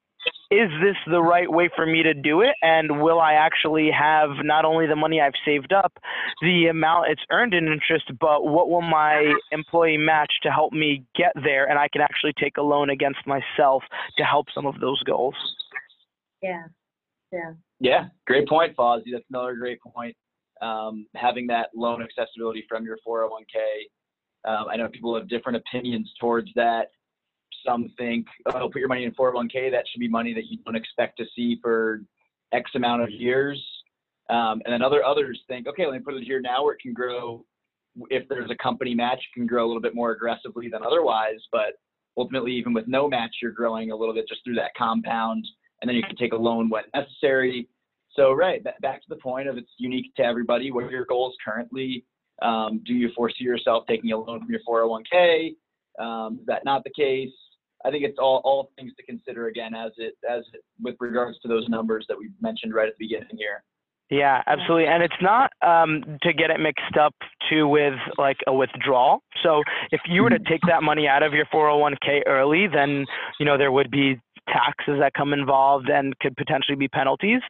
is 0.50 0.70
this 0.82 0.97
the 1.06 1.23
right 1.23 1.50
way 1.50 1.68
for 1.75 1.85
me 1.85 2.02
to 2.02 2.14
do 2.14 2.40
it? 2.40 2.54
And 2.62 3.02
will 3.02 3.20
I 3.20 3.35
actually 3.35 3.90
have 3.90 4.30
not 4.42 4.64
only 4.64 4.87
the 4.87 4.97
money 4.97 5.20
I've 5.20 5.35
saved 5.44 5.73
up, 5.73 5.92
the 6.40 6.66
amount 6.66 7.11
it's 7.11 7.23
earned 7.30 7.54
in 7.54 7.66
interest, 7.66 8.11
but 8.20 8.44
what 8.44 8.70
will 8.70 8.80
my 8.80 9.32
employee 9.52 9.99
match 9.99 10.32
to 10.42 10.50
help 10.50 10.73
me 10.73 11.04
get 11.14 11.32
there? 11.35 11.68
And 11.68 11.78
I 11.78 11.88
can 11.88 12.00
actually 12.00 12.32
take 12.40 12.56
a 12.56 12.62
loan 12.62 12.90
against 12.90 13.20
myself 13.26 13.82
to 14.16 14.25
help 14.25 14.47
some 14.54 14.66
of 14.66 14.80
those 14.80 15.02
goals. 15.02 15.35
Yeah. 16.42 16.64
Yeah. 17.32 17.52
Yeah, 17.80 18.06
great 18.26 18.49
point, 18.49 18.76
Fozzie. 18.76 19.12
That's 19.12 19.25
another 19.30 19.54
great 19.54 19.78
point. 19.80 20.16
Um, 20.61 21.06
having 21.14 21.47
that 21.49 21.68
loan 21.75 22.02
accessibility 22.02 22.64
from 22.68 22.85
your 22.85 22.97
401k. 23.06 24.49
Um, 24.49 24.66
I 24.68 24.76
know 24.76 24.88
people 24.88 25.16
have 25.16 25.28
different 25.28 25.58
opinions 25.58 26.12
towards 26.20 26.49
that. 26.56 26.88
Some 27.67 27.93
think, 27.97 28.27
oh, 28.55 28.69
put 28.69 28.79
your 28.79 28.88
money 28.88 29.05
in 29.05 29.12
401k. 29.12 29.71
That 29.71 29.85
should 29.91 30.00
be 30.00 30.09
money 30.09 30.35
that 30.35 30.47
you 30.47 30.59
don't 30.65 30.77
expect 30.77 31.19
to 31.19 31.25
see 31.35 31.59
for 31.62 32.03
X 32.53 32.71
amount 32.75 33.03
of 33.03 33.11
years. 33.11 33.62
Um, 34.31 34.61
and 34.65 34.73
then 34.73 34.83
other 34.83 35.05
others 35.05 35.41
think, 35.49 35.67
okay, 35.67 35.87
let 35.87 35.95
me 35.95 36.00
put 36.00 36.15
it 36.15 36.25
here 36.25 36.41
now 36.41 36.65
where 36.65 36.75
it 36.75 36.81
can 36.81 36.93
grow. 36.93 37.45
If 38.11 38.29
there's 38.29 38.50
a 38.50 38.62
company 38.62 38.95
match, 38.95 39.19
it 39.19 39.35
can 39.35 39.47
grow 39.47 39.65
a 39.65 39.69
little 39.69 39.83
bit 39.83 39.95
more 39.95 40.12
aggressively 40.12 40.69
than 40.69 40.83
otherwise. 40.83 41.41
But 41.50 41.79
ultimately, 42.17 42.53
even 42.53 42.73
with 42.73 42.87
no 42.87 43.09
match, 43.09 43.37
you're 43.43 43.53
growing 43.53 43.91
a 43.91 43.97
little 43.97 44.15
bit 44.15 44.29
just 44.29 44.45
through 44.45 44.57
that 44.57 44.73
compound. 44.77 45.47
And 45.81 45.88
then 45.88 45.97
you 45.97 46.03
can 46.03 46.17
take 46.17 46.33
a 46.33 46.37
loan 46.37 46.69
when 46.69 46.85
necessary. 46.95 47.69
So, 48.15 48.33
right, 48.33 48.62
back 48.65 49.00
to 49.00 49.09
the 49.09 49.17
point 49.17 49.49
of 49.49 49.57
it's 49.57 49.71
unique 49.79 50.15
to 50.17 50.25
everybody. 50.25 50.71
What 50.71 50.85
are 50.85 50.91
your 50.91 51.07
goals 51.07 51.35
currently? 51.45 52.05
Um, 52.43 52.83
do 52.85 52.93
you 52.93 53.11
foresee 53.17 53.45
yourself 53.45 53.85
taking 53.88 54.12
a 54.12 54.19
loan 54.19 54.41
from 54.41 54.50
your 54.50 54.61
401k? 54.69 55.55
Um, 55.99 56.38
is 56.41 56.47
that 56.47 56.65
not 56.65 56.85
the 56.85 56.91
case? 56.91 57.33
I 57.85 57.90
think 57.90 58.04
it's 58.04 58.18
all, 58.18 58.40
all 58.44 58.70
things 58.76 58.92
to 58.97 59.02
consider 59.04 59.47
again 59.47 59.75
as 59.75 59.92
it 59.99 60.14
as 60.28 60.42
it, 60.52 60.62
with 60.80 60.97
regards 61.00 61.38
to 61.40 61.49
those 61.49 61.68
numbers 61.68 62.06
that 62.08 62.18
we 62.18 62.30
mentioned 62.40 62.75
right 62.75 62.88
at 62.88 62.94
the 62.99 63.06
beginning 63.06 63.37
here. 63.37 63.62
Yeah, 64.11 64.42
absolutely. 64.47 64.87
And 64.87 65.02
it's 65.02 65.20
not 65.20 65.50
um, 65.61 66.18
to 66.23 66.32
get 66.32 66.50
it 66.50 66.58
mixed 66.58 66.97
up 66.99 67.14
too 67.50 67.68
with 67.68 67.94
like 68.16 68.38
a 68.47 68.54
withdrawal. 68.54 69.23
So 69.42 69.62
if 69.92 70.00
you 70.08 70.23
were 70.23 70.30
to 70.30 70.38
take 70.38 70.62
that 70.66 70.82
money 70.82 71.06
out 71.06 71.23
of 71.23 71.35
your 71.35 71.44
401k 71.47 72.23
early, 72.26 72.68
then 72.73 73.04
you 73.38 73.44
know 73.44 73.58
there 73.58 73.70
would 73.70 73.90
be 73.90 74.18
taxes 74.49 74.99
that 75.00 75.12
come 75.12 75.35
involved 75.35 75.90
and 75.90 76.18
could 76.20 76.37
potentially 76.37 76.76
be 76.76 76.88
penalties. 76.88 77.40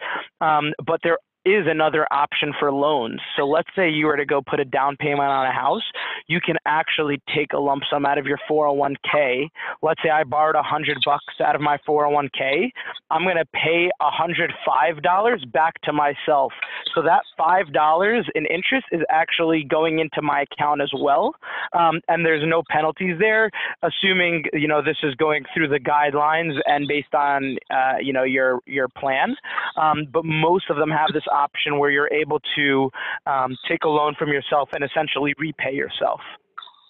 Um, 0.40 0.72
but 0.84 1.00
there 1.04 1.18
is 1.44 1.66
another 1.66 2.06
option 2.10 2.52
for 2.58 2.72
loans. 2.72 3.20
So 3.36 3.46
let's 3.46 3.68
say 3.76 3.88
you 3.88 4.06
were 4.06 4.16
to 4.16 4.26
go 4.26 4.42
put 4.42 4.60
a 4.60 4.64
down 4.64 4.96
payment 4.96 5.28
on 5.28 5.46
a 5.46 5.52
house, 5.52 5.82
you 6.26 6.40
can 6.40 6.56
actually 6.66 7.20
take 7.34 7.52
a 7.52 7.58
lump 7.58 7.82
sum 7.90 8.04
out 8.04 8.18
of 8.18 8.26
your 8.26 8.38
401k. 8.50 9.48
Let's 9.82 10.02
say 10.02 10.10
I 10.10 10.24
borrowed 10.24 10.56
hundred 10.56 10.98
bucks 11.04 11.34
out 11.40 11.54
of 11.54 11.60
my 11.60 11.78
401k. 11.88 12.70
I'm 13.10 13.22
going 13.22 13.36
to 13.36 13.46
pay 13.54 13.88
hundred 14.00 14.52
five 14.66 15.02
dollars 15.02 15.44
back 15.52 15.80
to 15.82 15.92
myself. 15.92 16.52
So 16.94 17.02
that 17.02 17.22
five 17.36 17.72
dollars 17.72 18.26
in 18.34 18.44
interest 18.46 18.86
is 18.92 19.00
actually 19.10 19.64
going 19.64 19.98
into 20.00 20.22
my 20.22 20.44
account 20.50 20.82
as 20.82 20.90
well, 20.94 21.34
um, 21.72 22.00
and 22.08 22.24
there's 22.24 22.44
no 22.46 22.62
penalties 22.70 23.16
there, 23.18 23.50
assuming 23.82 24.44
you 24.52 24.68
know 24.68 24.82
this 24.82 24.98
is 25.02 25.14
going 25.14 25.44
through 25.54 25.68
the 25.68 25.80
guidelines 25.80 26.58
and 26.66 26.86
based 26.88 27.14
on 27.14 27.56
uh, 27.70 27.98
you 28.00 28.12
know 28.12 28.24
your 28.24 28.60
your 28.66 28.88
plan. 28.88 29.34
Um, 29.76 30.06
but 30.12 30.24
most 30.24 30.70
of 30.70 30.76
them 30.76 30.90
have 30.90 31.08
this 31.12 31.24
option 31.28 31.78
where 31.78 31.90
you're 31.90 32.12
able 32.12 32.40
to 32.56 32.90
um, 33.26 33.56
take 33.68 33.84
a 33.84 33.88
loan 33.88 34.14
from 34.18 34.28
yourself 34.28 34.68
and 34.72 34.84
essentially 34.84 35.34
repay 35.38 35.72
yourself. 35.72 36.20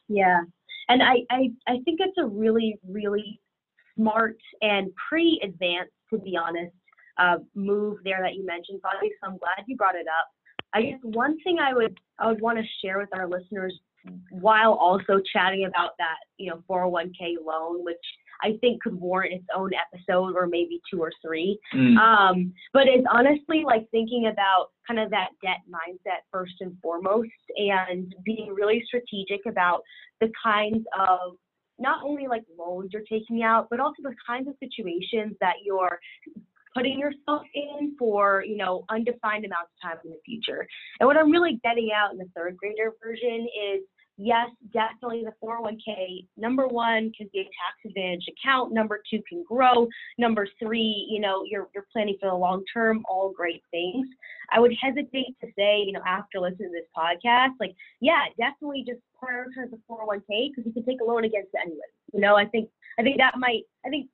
Yeah. 0.09 0.41
And 0.89 1.03
I, 1.03 1.17
I, 1.31 1.51
I 1.67 1.79
think 1.85 2.01
it's 2.01 2.17
a 2.19 2.27
really, 2.27 2.79
really 2.89 3.41
smart 3.97 4.39
and 4.63 4.91
pretty 5.09 5.39
advanced, 5.43 5.93
to 6.11 6.19
be 6.19 6.37
honest, 6.37 6.73
uh, 7.19 7.37
move 7.55 7.99
there 8.05 8.21
that 8.23 8.35
you 8.35 8.47
mentioned, 8.47 8.81
Bobby. 8.83 9.11
So 9.21 9.31
I'm 9.31 9.39
glad 9.39 9.65
you 9.67 9.77
brought 9.77 9.97
it 9.97 10.07
up. 10.07 10.29
I 10.73 10.83
guess 10.83 10.99
one 11.03 11.39
thing 11.45 11.59
I 11.59 11.73
would 11.73 11.99
I 12.19 12.29
would 12.29 12.41
want 12.41 12.59
to 12.59 12.65
share 12.83 12.99
with 12.99 13.09
our 13.15 13.27
listeners 13.27 13.79
while 14.31 14.75
also 14.75 15.21
chatting 15.33 15.65
about 15.65 15.93
that, 15.99 16.17
you 16.37 16.51
know, 16.51 16.63
401k 16.71 17.37
loan, 17.45 17.85
which 17.85 17.97
I 18.43 18.57
think 18.61 18.83
could 18.83 18.95
warrant 18.95 19.35
its 19.35 19.47
own 19.55 19.71
episode 19.75 20.35
or 20.37 20.47
maybe 20.47 20.81
two 20.93 21.01
or 21.01 21.13
three. 21.25 21.59
Mm. 21.75 21.97
Um, 21.97 22.53
but 22.73 22.87
it's 22.87 23.07
honestly 23.11 23.65
like 23.65 23.89
thinking 23.91 24.31
about 24.33 24.69
kind 24.87 25.01
of 25.01 25.11
that 25.11 25.29
debt 25.43 25.61
mindset 25.71 26.23
first 26.33 26.55
and 26.61 26.77
foremost 26.83 27.31
and 27.57 28.15
being 28.25 28.53
really 28.55 28.83
strategic 28.87 29.41
about 29.47 29.83
the 30.21 30.31
kinds 30.43 30.85
of 30.99 31.37
not 31.79 32.05
only 32.05 32.27
like 32.27 32.43
loans 32.59 32.91
you're 32.93 33.03
taking 33.09 33.43
out, 33.43 33.69
but 33.71 33.81
also 33.81 33.97
the 34.03 34.15
kinds 34.27 34.49
of 34.49 34.55
situations 34.61 35.37
that 35.41 35.55
you're 35.65 35.99
putting 36.75 36.99
yourself 36.99 37.43
in 37.55 37.97
for 37.99 38.45
you 38.47 38.57
know 38.57 38.85
undefined 38.89 39.45
amounts 39.45 39.71
of 39.77 39.91
time 39.91 39.99
in 40.05 40.11
the 40.11 40.19
future. 40.25 40.67
And 41.01 41.07
what 41.07 41.17
I'm 41.17 41.31
really 41.31 41.61
getting 41.65 41.91
out 41.95 42.13
in 42.13 42.19
the 42.19 42.29
third 42.37 42.57
grader 42.57 42.93
version 43.03 43.47
is 43.47 43.83
yes, 44.19 44.49
definitely 44.73 45.25
the 45.25 45.33
401k, 45.43 46.27
number 46.37 46.67
one, 46.67 47.13
can 47.17 47.31
be 47.33 47.41
a 47.41 47.45
tax 47.45 47.79
advantage 47.87 48.27
account. 48.29 48.73
Number 48.73 49.01
two, 49.09 49.23
can 49.29 49.45
grow. 49.49 49.89
Number 50.19 50.47
three, 50.61 51.07
you 51.09 51.21
know, 51.21 51.45
you're, 51.49 51.69
you're 51.75 51.87
planning 51.93 52.17
for 52.21 52.29
the 52.29 52.35
long 52.35 52.65
term, 52.73 53.05
all 53.09 53.33
great 53.35 53.63
things. 53.71 54.07
I 54.51 54.61
would 54.61 54.75
hesitate 54.81 55.37
to 55.41 55.47
say, 55.57 55.81
you 55.81 55.93
know, 55.93 56.03
after 56.07 56.41
listening 56.41 56.71
to 56.71 56.81
this 56.81 56.89
podcast, 56.97 57.53
like, 57.61 57.75
yeah, 58.01 58.25
definitely 58.37 58.85
just 58.87 59.01
prioritize 59.23 59.71
the 59.71 59.79
401k 59.89 60.51
because 60.51 60.67
you 60.67 60.73
can 60.73 60.85
take 60.85 61.01
a 61.01 61.05
loan 61.05 61.25
against 61.25 61.51
it 61.55 61.61
anyway. 61.65 61.79
You 62.13 62.21
know, 62.21 62.37
I 62.37 62.47
think, 62.47 62.69
I 62.99 63.03
think 63.03 63.19
that 63.19 63.39
might, 63.39 63.63
I 63.87 63.89
think 63.89 64.09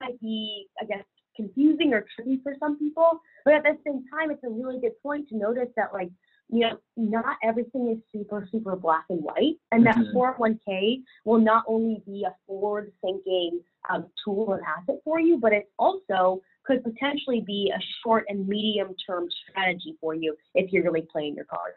might 0.00 0.18
be, 0.20 0.66
I 0.80 0.86
guess, 0.86 1.04
confusing 1.36 1.92
or 1.92 2.06
tricky 2.14 2.40
for 2.42 2.54
some 2.58 2.78
people. 2.78 3.20
But 3.44 3.54
at 3.54 3.62
the 3.64 3.76
same 3.86 4.04
time, 4.10 4.30
it's 4.30 4.44
a 4.44 4.48
really 4.48 4.80
good 4.80 5.00
point 5.02 5.28
to 5.28 5.36
notice 5.36 5.68
that, 5.76 5.92
like, 5.92 6.10
you 6.50 6.60
know, 6.60 6.78
not 6.96 7.36
everything 7.42 7.88
is 7.88 7.98
super, 8.12 8.48
super 8.52 8.76
black 8.76 9.04
and 9.08 9.22
white. 9.22 9.56
And 9.72 9.84
that 9.86 9.96
mm-hmm. 9.96 10.16
401k 10.16 11.02
will 11.24 11.40
not 11.40 11.64
only 11.66 12.02
be 12.06 12.24
a 12.24 12.34
forward 12.46 12.92
thinking 13.00 13.60
um, 13.90 14.06
tool 14.24 14.52
and 14.52 14.62
asset 14.62 15.00
for 15.04 15.20
you, 15.20 15.38
but 15.38 15.52
it 15.52 15.70
also 15.78 16.42
could 16.64 16.82
potentially 16.82 17.42
be 17.46 17.72
a 17.74 17.80
short 18.02 18.24
and 18.28 18.46
medium 18.46 18.94
term 19.06 19.26
strategy 19.48 19.96
for 20.00 20.14
you 20.14 20.36
if 20.54 20.72
you're 20.72 20.84
really 20.84 21.06
playing 21.10 21.34
your 21.34 21.44
cards 21.44 21.76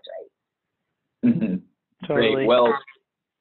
right. 1.24 1.34
Mm-hmm. 1.34 2.08
Totally. 2.08 2.34
Great. 2.34 2.48
Well, 2.48 2.74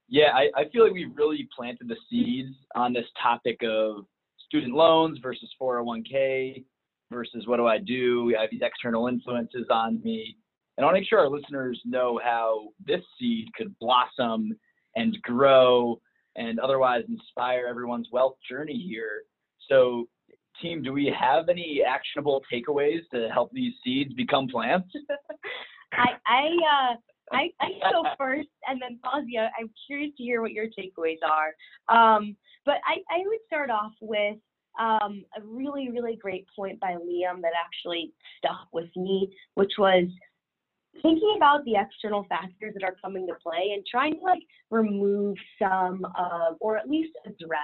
yeah, 0.09 0.31
I, 0.35 0.49
I 0.57 0.69
feel 0.73 0.85
like 0.85 0.93
we've 0.93 1.15
really 1.17 1.49
planted 1.55 1.89
the 1.89 1.97
seeds 2.09 2.55
on 2.75 2.93
this 2.93 3.05
topic 3.21 3.61
of 3.63 4.07
student 4.47 4.75
loans 4.75 5.19
versus 5.23 5.51
401k 5.61 6.65
versus 7.11 7.47
what 7.47 7.57
do 7.57 7.67
I 7.67 7.79
do? 7.79 8.35
I 8.37 8.43
have 8.43 8.51
these 8.51 8.63
external 8.63 9.09
influences 9.09 9.67
on 9.71 10.01
me. 10.03 10.37
And 10.77 10.85
I 10.85 10.87
want 10.87 10.97
to 10.97 11.01
make 11.01 11.09
sure 11.09 11.21
our 11.21 11.29
listeners 11.29 11.81
know 11.85 12.21
how 12.23 12.69
this 12.85 13.01
seed 13.19 13.49
could 13.57 13.77
blossom 13.79 14.57
and 14.95 15.17
grow 15.23 16.01
and 16.37 16.61
otherwise 16.61 17.05
inspire 17.09 17.67
everyone's 17.69 18.09
wealth 18.13 18.37
journey 18.49 18.79
here. 18.87 19.23
So, 19.69 20.09
team, 20.61 20.83
do 20.83 20.93
we 20.93 21.13
have 21.19 21.49
any 21.49 21.83
actionable 21.87 22.43
takeaways 22.53 23.01
to 23.13 23.29
help 23.33 23.51
these 23.53 23.73
seeds 23.83 24.13
become 24.15 24.49
plants? 24.49 24.89
I 25.93 26.09
I 26.27 26.93
uh 26.93 26.97
I, 27.33 27.51
I 27.61 27.71
go 27.91 28.05
first, 28.17 28.49
and 28.69 28.81
then 28.81 29.01
Fozzie, 29.05 29.49
I'm 29.59 29.71
curious 29.87 30.13
to 30.17 30.23
hear 30.23 30.43
what 30.43 30.53
your 30.53 30.67
takeaways 30.67 31.19
are. 31.29 31.55
Um, 31.89 32.37
but 32.65 32.77
I, 32.87 32.99
I 33.11 33.19
would 33.27 33.41
start 33.47 33.69
off 33.69 33.93
with 34.01 34.37
um, 34.79 35.25
a 35.37 35.43
really, 35.43 35.91
really 35.91 36.17
great 36.17 36.47
point 36.55 36.79
by 36.81 36.93
Liam 36.93 37.41
that 37.43 37.53
actually 37.59 38.13
stuck 38.39 38.69
with 38.73 38.91
me, 38.95 39.31
which 39.55 39.73
was 39.79 40.05
thinking 41.03 41.35
about 41.37 41.65
the 41.65 41.75
external 41.77 42.25
factors 42.29 42.75
that 42.75 42.85
are 42.85 42.97
coming 43.03 43.27
to 43.27 43.35
play 43.43 43.73
and 43.75 43.85
trying 43.91 44.15
to 44.15 44.21
like 44.21 44.43
remove 44.71 45.37
some 45.59 46.05
of 46.19 46.57
or 46.61 46.77
at 46.77 46.89
least 46.89 47.13
address 47.25 47.59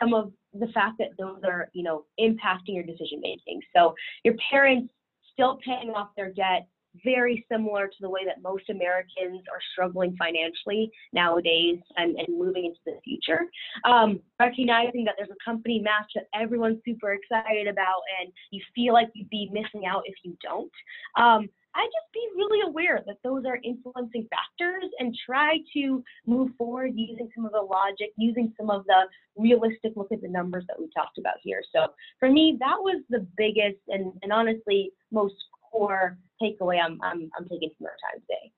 some 0.00 0.14
of 0.14 0.32
the 0.54 0.66
fact 0.68 0.98
that 0.98 1.08
those 1.18 1.40
are 1.44 1.68
you 1.72 1.82
know 1.82 2.04
impacting 2.20 2.74
your 2.74 2.84
decision 2.84 3.20
making 3.20 3.60
so 3.74 3.94
your 4.24 4.34
parents 4.50 4.92
still 5.32 5.58
paying 5.64 5.90
off 5.90 6.10
their 6.16 6.32
debt 6.32 6.66
very 7.04 7.44
similar 7.50 7.86
to 7.86 7.94
the 8.00 8.08
way 8.08 8.20
that 8.26 8.42
most 8.42 8.68
Americans 8.68 9.42
are 9.50 9.60
struggling 9.72 10.16
financially 10.16 10.90
nowadays 11.12 11.78
and, 11.96 12.16
and 12.16 12.28
moving 12.28 12.66
into 12.66 12.78
the 12.84 12.98
future. 13.02 13.46
Um, 13.84 14.20
recognizing 14.38 15.04
that 15.04 15.14
there's 15.16 15.30
a 15.30 15.44
company 15.44 15.80
match 15.80 16.10
that 16.14 16.26
everyone's 16.34 16.80
super 16.84 17.14
excited 17.14 17.66
about 17.66 18.02
and 18.20 18.32
you 18.50 18.62
feel 18.74 18.92
like 18.92 19.08
you'd 19.14 19.30
be 19.30 19.48
missing 19.52 19.86
out 19.86 20.02
if 20.06 20.14
you 20.22 20.36
don't. 20.42 20.70
Um, 21.18 21.48
I 21.74 21.86
just 21.86 22.12
be 22.12 22.26
really 22.36 22.60
aware 22.66 23.02
that 23.06 23.16
those 23.24 23.44
are 23.46 23.58
influencing 23.64 24.28
factors 24.28 24.84
and 24.98 25.16
try 25.26 25.58
to 25.74 26.04
move 26.26 26.50
forward 26.58 26.92
using 26.94 27.30
some 27.34 27.46
of 27.46 27.52
the 27.52 27.60
logic, 27.60 28.12
using 28.16 28.52
some 28.58 28.70
of 28.70 28.84
the 28.84 29.04
realistic 29.36 29.92
look 29.96 30.12
at 30.12 30.20
the 30.20 30.28
numbers 30.28 30.64
that 30.68 30.78
we 30.78 30.88
talked 30.94 31.18
about 31.18 31.36
here. 31.42 31.62
So 31.74 31.86
for 32.20 32.30
me, 32.30 32.56
that 32.60 32.76
was 32.78 33.02
the 33.08 33.26
biggest 33.36 33.80
and, 33.88 34.12
and 34.22 34.32
honestly 34.32 34.90
most 35.10 35.34
core 35.70 36.18
takeaway 36.42 36.78
I'm, 36.82 37.00
I'm, 37.02 37.30
I'm 37.38 37.48
taking 37.48 37.70
from 37.78 37.86
our 37.86 37.96
time 38.10 38.20
today. 38.20 38.52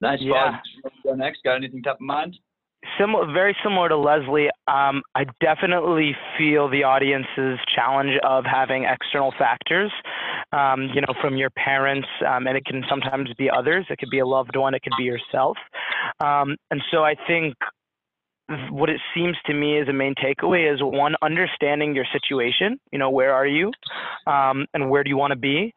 Nice. 0.00 0.18
Yeah. 0.20 0.58
Go 1.04 1.14
next. 1.14 1.42
Got 1.44 1.56
anything 1.56 1.82
top 1.82 1.96
of 1.96 2.00
mind? 2.02 2.36
Similar, 2.98 3.30
very 3.32 3.56
similar 3.62 3.88
to 3.88 3.96
Leslie. 3.96 4.48
Um, 4.68 5.02
I 5.14 5.24
definitely 5.40 6.16
feel 6.38 6.68
the 6.68 6.84
audience's 6.84 7.58
challenge 7.74 8.18
of 8.22 8.44
having 8.44 8.84
external 8.84 9.32
factors, 9.38 9.92
um, 10.52 10.90
you 10.94 11.00
know, 11.00 11.14
from 11.20 11.36
your 11.36 11.50
parents, 11.50 12.08
um, 12.26 12.46
and 12.46 12.56
it 12.56 12.64
can 12.64 12.84
sometimes 12.88 13.30
be 13.38 13.50
others. 13.50 13.86
It 13.90 13.98
could 13.98 14.10
be 14.10 14.20
a 14.20 14.26
loved 14.26 14.56
one. 14.56 14.74
It 14.74 14.82
could 14.82 14.94
be 14.98 15.04
yourself. 15.04 15.56
Um, 16.20 16.56
and 16.70 16.82
so 16.90 17.04
I 17.04 17.14
think 17.26 17.54
what 18.70 18.88
it 18.88 19.00
seems 19.14 19.36
to 19.46 19.54
me 19.54 19.78
is 19.78 19.88
a 19.88 19.92
main 19.92 20.14
takeaway 20.14 20.72
is 20.72 20.80
one 20.80 21.14
understanding 21.22 21.94
your 21.94 22.04
situation 22.12 22.78
you 22.92 22.98
know 22.98 23.10
where 23.10 23.32
are 23.32 23.46
you 23.46 23.72
um, 24.26 24.66
and 24.74 24.90
where 24.90 25.02
do 25.02 25.10
you 25.10 25.16
want 25.16 25.32
to 25.32 25.38
be? 25.38 25.74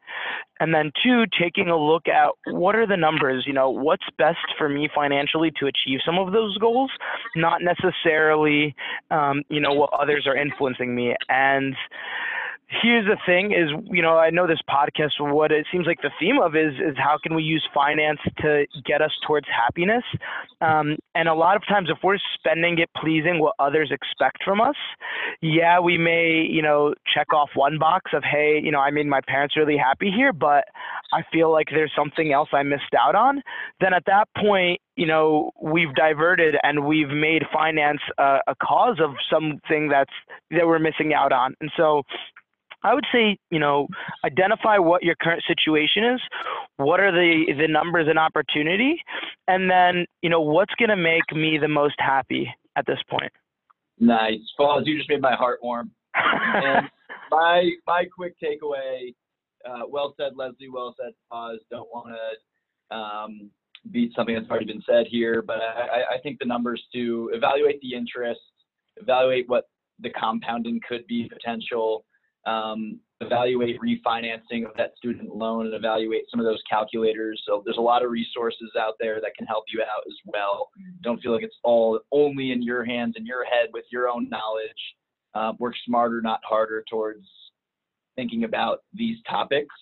And 0.60 0.74
then 0.74 0.92
two 1.02 1.24
taking 1.40 1.68
a 1.68 1.76
look 1.76 2.06
at 2.06 2.28
what 2.52 2.76
are 2.76 2.86
the 2.86 2.96
numbers 2.96 3.44
you 3.46 3.52
know 3.52 3.70
what's 3.70 4.04
best 4.18 4.38
for 4.58 4.68
me 4.68 4.88
financially 4.94 5.50
to 5.58 5.66
achieve 5.66 6.00
some 6.04 6.18
of 6.18 6.32
those 6.32 6.56
goals 6.58 6.90
not 7.34 7.60
necessarily 7.62 8.74
um, 9.10 9.42
you 9.48 9.60
know 9.60 9.72
what 9.72 9.90
others 9.92 10.26
are 10.26 10.36
influencing 10.36 10.94
me. 10.94 11.14
And 11.28 11.74
here's 12.82 13.04
the 13.06 13.16
thing 13.26 13.52
is 13.52 13.68
you 13.90 14.00
know 14.00 14.16
i 14.16 14.30
know 14.30 14.46
this 14.46 14.60
podcast 14.68 15.10
what 15.18 15.50
it 15.50 15.66
seems 15.72 15.86
like 15.86 16.00
the 16.02 16.10
theme 16.20 16.38
of 16.40 16.54
is 16.54 16.72
is 16.74 16.96
how 16.96 17.16
can 17.22 17.34
we 17.34 17.42
use 17.42 17.66
finance 17.74 18.20
to 18.38 18.64
get 18.86 19.02
us 19.02 19.10
towards 19.26 19.46
happiness? 19.48 20.04
Um, 20.60 20.96
and 21.14 21.28
a 21.28 21.34
lot 21.34 21.56
of 21.56 21.62
times 21.66 21.88
if 21.90 21.98
we're 22.04 22.18
spending 22.34 22.78
it 22.78 22.88
pleasing 22.96 23.40
what 23.40 23.54
others 23.58 23.90
expect 23.90 24.44
from 24.44 24.60
us 24.60 24.76
yeah 25.40 25.80
we 25.80 25.98
may 25.98 26.46
you 26.48 26.62
know 26.62 26.94
check 27.12 27.32
off 27.32 27.50
one 27.54 27.78
box 27.78 28.12
of 28.14 28.22
hey 28.22 28.60
you 28.62 28.70
know 28.70 28.80
i 28.80 28.90
made 28.90 29.06
my 29.06 29.20
parents 29.26 29.56
really 29.56 29.76
happy 29.76 30.10
here 30.10 30.32
but 30.32 30.64
i 31.12 31.22
feel 31.32 31.50
like 31.50 31.68
there's 31.70 31.92
something 31.96 32.32
else 32.32 32.48
i 32.52 32.62
missed 32.62 32.94
out 32.98 33.14
on 33.14 33.42
then 33.80 33.92
at 33.92 34.04
that 34.06 34.28
point 34.36 34.80
you 34.96 35.06
know 35.06 35.50
we've 35.60 35.94
diverted 35.94 36.56
and 36.62 36.86
we've 36.86 37.08
made 37.08 37.42
finance 37.52 38.00
a, 38.18 38.38
a 38.46 38.54
cause 38.62 38.98
of 39.00 39.10
something 39.30 39.88
that's 39.88 40.12
that 40.50 40.66
we're 40.66 40.78
missing 40.78 41.14
out 41.14 41.32
on. 41.32 41.54
And 41.60 41.70
so 41.76 42.02
I 42.82 42.94
would 42.94 43.04
say, 43.12 43.36
you 43.50 43.58
know, 43.58 43.88
identify 44.24 44.78
what 44.78 45.02
your 45.02 45.14
current 45.20 45.42
situation 45.46 46.04
is, 46.04 46.20
what 46.76 47.00
are 47.00 47.12
the 47.12 47.52
the 47.56 47.68
numbers 47.68 48.06
and 48.08 48.18
opportunity, 48.18 49.02
and 49.48 49.70
then, 49.70 50.06
you 50.22 50.30
know, 50.30 50.40
what's 50.40 50.74
going 50.74 50.88
to 50.88 50.96
make 50.96 51.30
me 51.32 51.58
the 51.58 51.68
most 51.68 51.96
happy 51.98 52.48
at 52.76 52.86
this 52.86 52.98
point. 53.08 53.32
Nice, 53.98 54.40
Foz. 54.58 54.86
You 54.86 54.96
just 54.96 55.10
made 55.10 55.20
my 55.20 55.34
heart 55.34 55.60
warm. 55.62 55.90
and 56.14 56.88
my 57.30 57.70
my 57.86 58.04
quick 58.14 58.34
takeaway. 58.42 59.14
Uh, 59.68 59.82
well 59.88 60.14
said, 60.16 60.32
Leslie. 60.36 60.70
Well 60.72 60.94
said, 60.98 61.12
Foz. 61.30 61.56
Don't 61.70 61.88
want 61.92 62.14
to 62.14 62.96
um, 62.96 63.50
beat 63.90 64.12
something 64.16 64.34
that's 64.34 64.48
already 64.48 64.66
been 64.66 64.82
said 64.88 65.06
here, 65.06 65.42
but 65.42 65.58
I, 65.58 66.16
I 66.16 66.18
think 66.22 66.38
the 66.38 66.46
numbers 66.46 66.82
to 66.94 67.30
evaluate 67.34 67.80
the 67.82 67.94
interest, 67.94 68.40
evaluate 68.96 69.48
what 69.48 69.64
the 70.00 70.10
compounding 70.10 70.80
could 70.88 71.06
be 71.06 71.28
potential 71.30 72.04
um, 72.46 72.98
evaluate 73.20 73.78
refinancing 73.80 74.64
of 74.64 74.74
that 74.76 74.92
student 74.96 75.34
loan 75.34 75.66
and 75.66 75.74
evaluate 75.74 76.24
some 76.30 76.40
of 76.40 76.46
those 76.46 76.62
calculators. 76.68 77.42
So 77.46 77.62
there's 77.64 77.76
a 77.76 77.82
lot 77.82 78.04
of 78.04 78.10
resources 78.10 78.70
out 78.80 78.94
there 78.98 79.20
that 79.20 79.34
can 79.36 79.46
help 79.46 79.64
you 79.72 79.82
out 79.82 80.02
as 80.06 80.16
well. 80.24 80.70
Don't 81.02 81.20
feel 81.20 81.32
like 81.32 81.44
it's 81.44 81.58
all 81.62 82.00
only 82.12 82.52
in 82.52 82.62
your 82.62 82.84
hands 82.84 83.14
and 83.16 83.26
your 83.26 83.44
head 83.44 83.68
with 83.72 83.84
your 83.92 84.08
own 84.08 84.28
knowledge. 84.30 84.70
Uh, 85.34 85.52
work 85.58 85.74
smarter, 85.86 86.20
not 86.20 86.40
harder 86.44 86.82
towards 86.90 87.26
thinking 88.16 88.44
about 88.44 88.82
these 88.94 89.18
topics. 89.28 89.74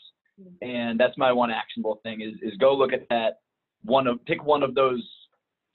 And 0.62 1.00
that's 1.00 1.16
my 1.16 1.32
one 1.32 1.50
actionable 1.50 2.00
thing 2.02 2.20
is, 2.20 2.34
is 2.42 2.56
go 2.58 2.74
look 2.74 2.92
at 2.92 3.08
that 3.10 3.38
one 3.82 4.06
of 4.06 4.24
pick 4.24 4.44
one 4.44 4.62
of 4.62 4.74
those 4.74 5.02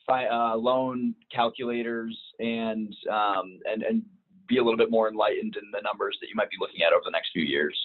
uh, 0.10 0.56
loan 0.56 1.16
calculators 1.34 2.18
and 2.40 2.94
um, 3.12 3.60
and 3.66 3.84
and 3.84 4.04
be 4.48 4.58
a 4.58 4.64
little 4.64 4.78
bit 4.78 4.92
more 4.92 5.10
enlightened 5.10 5.56
in 5.56 5.72
the 5.72 5.82
numbers 5.82 6.18
that 6.22 6.28
you 6.28 6.36
might 6.36 6.50
be 6.50 6.58
looking 6.60 6.82
at 6.82 6.94
over 6.94 7.02
the 7.06 7.12
next 7.12 7.32
few 7.34 7.44
years. 7.44 7.78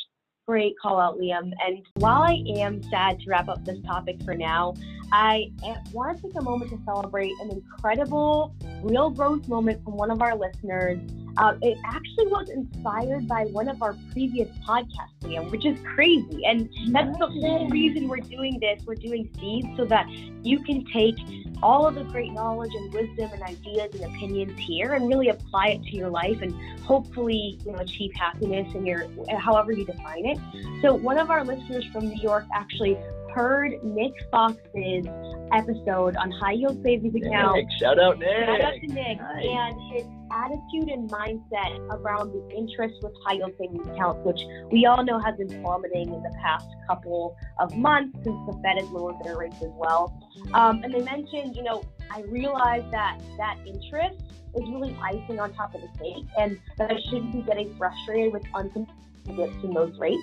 Great 0.47 0.75
call 0.81 0.99
out, 0.99 1.19
Liam. 1.19 1.53
And 1.67 1.85
while 1.97 2.23
I 2.23 2.43
am 2.57 2.83
sad 2.85 3.21
to 3.21 3.29
wrap 3.29 3.49
up 3.49 3.67
this 3.67 3.77
topic 3.85 4.23
for 4.25 4.35
now, 4.35 4.73
I 5.13 5.51
want 5.93 6.17
to 6.17 6.23
take 6.23 6.37
a 6.37 6.43
moment 6.43 6.71
to 6.71 6.79
celebrate 6.87 7.33
an 7.43 7.51
incredible 7.51 8.55
real 8.83 9.11
growth 9.11 9.47
moment 9.47 9.85
from 9.85 9.97
one 9.97 10.11
of 10.11 10.23
our 10.23 10.35
listeners. 10.35 10.99
Uh, 11.37 11.55
it 11.61 11.77
actually 11.85 12.29
was 12.29 12.49
inspired 12.49 13.29
by 13.29 13.45
one 13.45 13.69
of 13.69 13.83
our 13.83 13.95
previous 14.13 14.49
podcasts, 14.67 15.19
Liam, 15.21 15.51
which 15.51 15.67
is 15.67 15.79
crazy. 15.95 16.41
And 16.47 16.71
that's 16.93 17.19
the 17.19 17.27
whole 17.27 17.69
reason 17.69 18.09
we're 18.09 18.17
doing 18.17 18.59
this. 18.59 18.83
We're 18.87 18.95
doing 18.95 19.31
Seeds 19.39 19.69
so 19.77 19.85
that 19.85 20.09
you 20.43 20.65
can 20.65 20.83
take 20.87 21.17
all 21.63 21.87
of 21.87 21.95
the 21.95 22.05
great 22.05 22.33
knowledge 22.33 22.73
and 22.75 22.93
wisdom 22.93 23.31
and 23.33 23.43
ideas 23.43 23.95
and 23.95 24.05
opinions 24.05 24.59
here 24.59 24.95
and 24.95 25.09
really 25.09 25.29
apply 25.29 25.69
it 25.69 25.83
to 25.85 25.97
your 25.97 26.09
life 26.11 26.41
and 26.43 26.55
hopefully 26.83 27.59
you 27.65 27.73
know 27.73 27.79
achieve 27.79 28.13
happiness 28.15 28.73
in 28.75 28.87
your 28.87 29.07
however 29.39 29.73
you 29.73 29.85
define 29.85 30.27
it. 30.27 30.39
So 30.83 30.95
one 30.95 31.19
of 31.19 31.31
our 31.31 31.45
listeners 31.45 31.85
from 31.93 32.09
new 32.09 32.21
york 32.21 32.45
actually 32.53 32.97
heard 33.39 33.73
nick 33.85 34.13
fox's 34.31 35.07
episode 35.53 36.17
on 36.17 36.31
high 36.33 36.53
yield 36.53 36.83
savings 36.83 37.15
account 37.15 37.57
Nick, 37.57 37.67
shout 37.81 37.99
out 37.99 38.19
nick 38.19 38.29
shout 38.47 38.61
out 38.61 38.75
to 38.75 38.87
nick 38.89 39.19
Nice. 39.19 39.47
and 39.49 39.93
his 39.93 40.07
attitude 40.31 40.89
and 40.91 41.09
mindset 41.11 41.79
around 41.91 42.33
the 42.33 42.57
interest 42.57 42.97
with 43.03 43.13
high 43.25 43.35
yield 43.35 43.53
savings 43.59 43.87
accounts 43.89 44.21
which 44.25 44.41
we 44.73 44.87
all 44.87 45.05
know 45.05 45.19
has 45.19 45.37
been 45.37 45.63
plummeting 45.63 46.13
in 46.13 46.23
the 46.23 46.35
past 46.43 46.67
couple 46.89 47.37
of 47.61 47.75
months 47.77 48.19
since 48.25 48.39
the 48.47 48.53
fed 48.63 48.77
has 48.79 48.89
lowered 48.91 49.17
their 49.25 49.39
rates 49.39 49.57
as 49.63 49.71
well 49.75 50.13
um, 50.55 50.83
and 50.83 50.93
they 50.93 51.03
mentioned, 51.03 51.57
you 51.57 51.63
know, 51.63 51.83
I 52.11 52.23
realized 52.23 52.91
that 52.91 53.21
that 53.37 53.59
interest 53.67 54.23
is 54.55 54.63
really 54.69 54.97
icing 55.03 55.39
on 55.39 55.53
top 55.55 55.75
of 55.75 55.83
the 55.83 55.89
cake, 55.99 56.25
and 56.39 56.59
that 56.79 56.91
I 56.91 56.99
shouldn't 57.09 57.33
be 57.33 57.43
getting 57.43 57.75
frustrated 57.77 58.33
with 58.33 58.43
uncompetitive 58.55 59.37
dips 59.37 59.65
in 59.65 59.75
those 59.75 59.97
rates. 59.99 60.23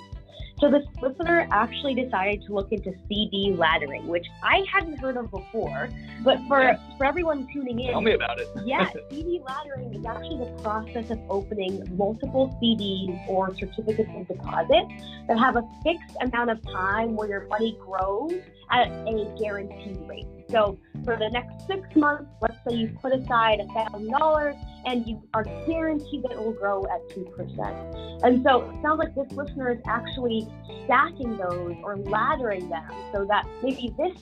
So 0.60 0.72
this 0.72 0.84
listener 1.02 1.48
actually 1.52 1.96
decided 1.96 2.44
to 2.46 2.54
look 2.54 2.72
into 2.72 2.94
CD 3.10 3.54
laddering, 3.58 4.06
which 4.06 4.26
I 4.42 4.64
hadn't 4.72 4.98
heard 5.00 5.18
of 5.18 5.30
before. 5.30 5.90
But 6.24 6.40
for 6.48 6.78
for 6.98 7.06
everyone 7.06 7.48
tuning 7.52 7.80
in, 7.80 7.92
Tell 7.92 8.02
me 8.02 8.14
about 8.14 8.40
it. 8.40 8.48
yeah, 8.64 8.90
CD 9.10 9.42
laddering 9.46 9.98
is 10.00 10.06
actually 10.06 10.38
the 10.46 10.62
process 10.64 11.10
of 11.12 11.20
opening 11.30 11.84
multiple 11.98 12.58
CDs 12.62 13.28
or 13.28 13.54
certificates 13.56 14.10
of 14.16 14.28
deposit 14.28 14.86
that 15.28 15.38
have 15.38 15.58
a 15.58 15.64
fixed 15.84 16.16
amount 16.22 16.50
of 16.52 16.62
time 16.64 17.16
where 17.16 17.28
your 17.28 17.48
money 17.48 17.78
grows 17.86 18.34
at 18.72 18.88
a 18.88 19.36
guaranteed 19.40 19.98
rate. 20.08 20.26
So 20.50 20.78
for 21.04 21.18
the 21.18 21.30
next 21.30 21.68
six 21.68 21.82
months, 21.96 22.32
let's 22.42 22.58
say 22.68 22.76
you 22.76 22.98
put 23.02 23.12
aside 23.14 23.60
a 23.60 23.68
thousand 23.74 24.10
dollars 24.12 24.56
and 24.86 25.08
you 25.08 25.22
are 25.34 25.44
guaranteed 25.66 26.24
that 26.24 26.32
it 26.32 26.38
will 26.38 26.54
grow 26.54 26.84
at 26.86 27.10
two 27.10 27.26
percent. 27.36 27.76
And 28.24 28.44
so 28.44 28.62
it 28.70 28.82
sounds 28.82 29.00
like 29.00 29.16
this 29.16 29.32
listener 29.32 29.72
is 29.72 29.80
actually 29.88 30.48
stacking 30.86 31.38
those 31.38 31.76
or 31.84 31.98
laddering 31.98 32.70
them 32.70 32.90
so 33.12 33.26
that 33.26 33.46
maybe 33.64 33.94
this 33.98 34.16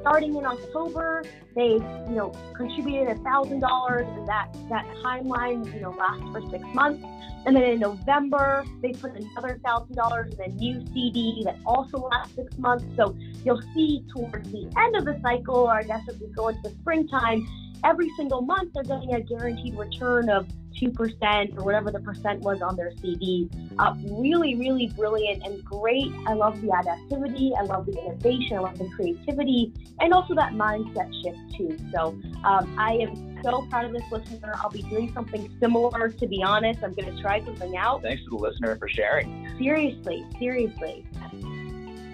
starting 0.00 0.34
in 0.34 0.44
October, 0.44 1.22
they 1.54 1.72
you 1.72 2.14
know 2.14 2.32
contributed 2.54 3.08
a 3.08 3.20
thousand 3.22 3.60
dollars 3.60 4.06
and 4.08 4.26
that 4.28 4.52
that 4.68 4.86
timeline 5.04 5.72
you 5.74 5.80
know 5.80 5.90
lasts 5.90 6.24
for 6.32 6.42
six 6.50 6.64
months. 6.74 7.04
And 7.46 7.56
then 7.56 7.62
in 7.62 7.80
November, 7.80 8.64
they 8.82 8.92
put 8.92 9.12
another 9.16 9.60
thousand 9.64 9.94
dollars 9.94 10.34
in 10.34 10.40
a 10.40 10.54
new 10.54 10.84
CD 10.92 11.42
that 11.44 11.56
also 11.64 11.98
lasts 11.98 12.34
six 12.34 12.58
months. 12.58 12.84
So 12.96 13.16
you'll 13.44 13.62
see 13.74 14.04
towards 14.14 14.50
the 14.50 14.68
end 14.76 14.96
of 14.96 15.04
the 15.04 15.18
cycle, 15.22 15.56
or 15.56 15.72
I 15.72 15.84
guess 15.84 16.02
as 16.08 16.20
we 16.20 16.26
go 16.28 16.48
into 16.48 16.60
the 16.62 16.70
springtime, 16.80 17.46
every 17.84 18.10
single 18.16 18.42
month 18.42 18.72
they're 18.74 18.82
getting 18.82 19.14
a 19.14 19.20
guaranteed 19.20 19.76
return 19.76 20.28
of 20.28 20.46
2% 20.80 21.58
or 21.58 21.64
whatever 21.64 21.90
the 21.90 22.00
percent 22.00 22.40
was 22.40 22.62
on 22.62 22.76
their 22.76 22.92
CD. 23.00 23.48
Uh, 23.78 23.94
really, 24.10 24.54
really 24.54 24.88
brilliant 24.88 25.44
and 25.44 25.64
great. 25.64 26.12
I 26.26 26.34
love 26.34 26.60
the 26.60 26.68
adaptivity. 26.68 27.52
I 27.58 27.62
love 27.62 27.86
the 27.86 27.98
innovation. 28.00 28.58
I 28.58 28.60
love 28.60 28.78
the 28.78 28.88
creativity 28.90 29.72
and 30.00 30.12
also 30.12 30.34
that 30.34 30.52
mindset 30.52 31.12
shift 31.22 31.38
too. 31.56 31.76
So 31.92 32.18
um, 32.44 32.74
I 32.78 32.94
am 32.94 33.40
so 33.42 33.66
proud 33.70 33.86
of 33.86 33.92
this 33.92 34.04
listener. 34.10 34.54
I'll 34.56 34.70
be 34.70 34.82
doing 34.82 35.12
something 35.12 35.52
similar, 35.60 36.08
to 36.08 36.26
be 36.26 36.42
honest. 36.42 36.80
I'm 36.82 36.94
going 36.94 37.14
to 37.14 37.22
try 37.22 37.44
something 37.44 37.76
out. 37.76 38.02
Thanks 38.02 38.22
to 38.24 38.30
the 38.30 38.36
listener 38.36 38.76
for 38.76 38.88
sharing. 38.88 39.48
Seriously, 39.58 40.24
seriously. 40.38 41.04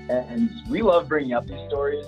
And 0.09 0.51
we 0.69 0.83
love 0.83 1.09
bringing 1.09 1.33
up 1.33 1.47
these 1.47 1.67
stories. 1.69 2.05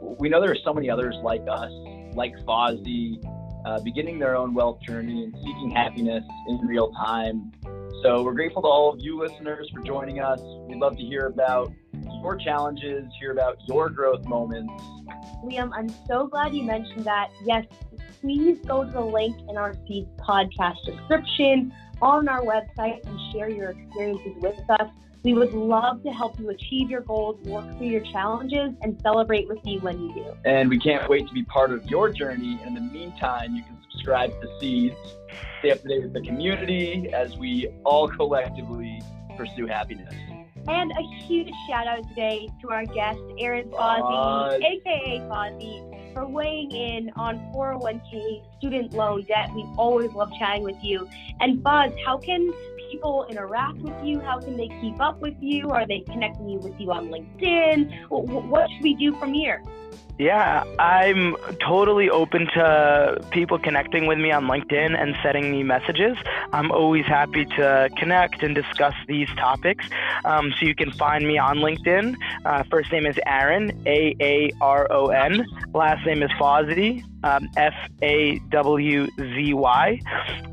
We 0.00 0.28
know 0.28 0.40
there 0.40 0.50
are 0.50 0.56
so 0.64 0.72
many 0.72 0.90
others 0.90 1.16
like 1.22 1.42
us, 1.48 1.70
like 2.18 2.34
Fozzie, 2.44 3.24
uh, 3.64 3.80
beginning 3.80 4.18
their 4.18 4.36
own 4.36 4.52
wealth 4.52 4.80
journey 4.82 5.24
and 5.24 5.34
seeking 5.36 5.70
happiness 5.70 6.24
in 6.48 6.58
real 6.66 6.90
time. 6.92 7.52
So 8.02 8.22
we're 8.22 8.34
grateful 8.34 8.62
to 8.62 8.68
all 8.68 8.92
of 8.92 9.00
you 9.00 9.18
listeners 9.18 9.70
for 9.72 9.80
joining 9.82 10.20
us. 10.20 10.40
We'd 10.68 10.78
love 10.78 10.96
to 10.96 11.02
hear 11.02 11.26
about 11.26 11.72
your 12.22 12.36
challenges, 12.36 13.04
hear 13.18 13.32
about 13.32 13.56
your 13.66 13.88
growth 13.88 14.26
moments. 14.26 14.72
Liam, 15.44 15.70
I'm 15.72 15.88
so 16.06 16.26
glad 16.26 16.54
you 16.54 16.64
mentioned 16.64 17.04
that. 17.04 17.30
Yes, 17.44 17.64
please 18.20 18.58
go 18.66 18.84
to 18.84 18.90
the 18.90 19.00
link 19.00 19.36
in 19.48 19.56
our 19.56 19.74
Seeds 19.86 20.10
podcast 20.18 20.84
description 20.84 21.72
on 22.02 22.28
our 22.28 22.42
website 22.42 23.04
and 23.06 23.32
share 23.32 23.48
your 23.48 23.70
experiences 23.70 24.34
with 24.40 24.58
us. 24.70 24.90
We 25.24 25.34
would 25.34 25.52
love 25.52 26.02
to 26.04 26.10
help 26.10 26.38
you 26.38 26.50
achieve 26.50 26.90
your 26.90 27.00
goals, 27.00 27.44
work 27.44 27.66
through 27.76 27.88
your 27.88 28.04
challenges, 28.12 28.72
and 28.82 29.00
celebrate 29.02 29.48
with 29.48 29.58
you 29.64 29.80
when 29.80 30.00
you 30.00 30.14
do. 30.14 30.34
And 30.44 30.70
we 30.70 30.78
can't 30.78 31.08
wait 31.08 31.26
to 31.26 31.34
be 31.34 31.42
part 31.42 31.72
of 31.72 31.84
your 31.86 32.10
journey. 32.10 32.60
In 32.64 32.74
the 32.74 32.80
meantime, 32.80 33.56
you 33.56 33.64
can 33.64 33.76
subscribe 33.90 34.30
to 34.30 34.48
Seeds, 34.60 34.96
stay 35.58 35.72
up 35.72 35.82
to 35.82 35.88
date 35.88 36.02
with 36.04 36.12
the 36.12 36.20
community 36.20 37.10
as 37.12 37.36
we 37.36 37.68
all 37.84 38.08
collectively 38.08 39.02
pursue 39.36 39.66
happiness. 39.66 40.14
And 40.68 40.92
a 40.92 41.02
huge 41.24 41.50
shout 41.68 41.86
out 41.86 42.06
today 42.10 42.48
to 42.60 42.70
our 42.70 42.84
guest, 42.84 43.20
Aaron 43.38 43.70
Fawzy, 43.70 44.02
Foz. 44.02 44.62
aka 44.62 45.20
Fozzie, 45.20 46.12
for 46.12 46.28
weighing 46.28 46.70
in 46.70 47.10
on 47.16 47.38
401k 47.54 48.42
student 48.58 48.92
loan 48.92 49.24
debt. 49.24 49.50
We 49.54 49.62
always 49.76 50.12
love 50.12 50.30
chatting 50.38 50.62
with 50.62 50.76
you. 50.82 51.08
And 51.40 51.62
Buzz, 51.62 51.92
how 52.04 52.18
can 52.18 52.52
people 52.90 53.26
interact 53.28 53.78
with 53.78 53.94
you? 54.02 54.20
How 54.20 54.38
can 54.38 54.56
they 54.56 54.68
keep 54.80 55.00
up 55.00 55.20
with 55.20 55.34
you? 55.40 55.70
Are 55.70 55.86
they 55.86 56.00
connecting 56.00 56.48
you 56.48 56.58
with 56.58 56.78
you 56.80 56.90
on 56.92 57.08
LinkedIn? 57.08 57.90
Wh- 58.04 58.30
wh- 58.30 58.50
What 58.50 58.70
should 58.70 58.82
we 58.82 58.94
do 58.94 59.14
from 59.16 59.32
here? 59.32 59.62
Yeah, 60.18 60.64
I'm 60.80 61.36
totally 61.64 62.10
open 62.10 62.48
to 62.54 63.20
people 63.30 63.56
connecting 63.56 64.06
with 64.06 64.18
me 64.18 64.32
on 64.32 64.46
LinkedIn 64.46 65.00
and 65.00 65.14
sending 65.22 65.52
me 65.52 65.62
messages. 65.62 66.16
I'm 66.52 66.72
always 66.72 67.06
happy 67.06 67.44
to 67.44 67.88
connect 67.96 68.42
and 68.42 68.52
discuss 68.52 68.94
these 69.06 69.28
topics. 69.36 69.84
Um, 70.24 70.52
so 70.58 70.66
you 70.66 70.74
can 70.74 70.90
find 70.90 71.24
me 71.24 71.38
on 71.38 71.58
LinkedIn. 71.58 72.16
Uh, 72.44 72.64
first 72.68 72.90
name 72.90 73.06
is 73.06 73.16
Aaron, 73.26 73.70
A 73.86 74.16
A 74.20 74.50
R 74.60 74.88
O 74.90 75.06
N. 75.10 75.46
Last 75.72 76.04
name 76.04 76.24
is 76.24 76.32
Fawzy, 76.32 77.04
um, 77.24 77.48
F 77.56 77.74
A 78.02 78.38
W 78.50 79.06
Z 79.18 79.54
Y. 79.54 80.00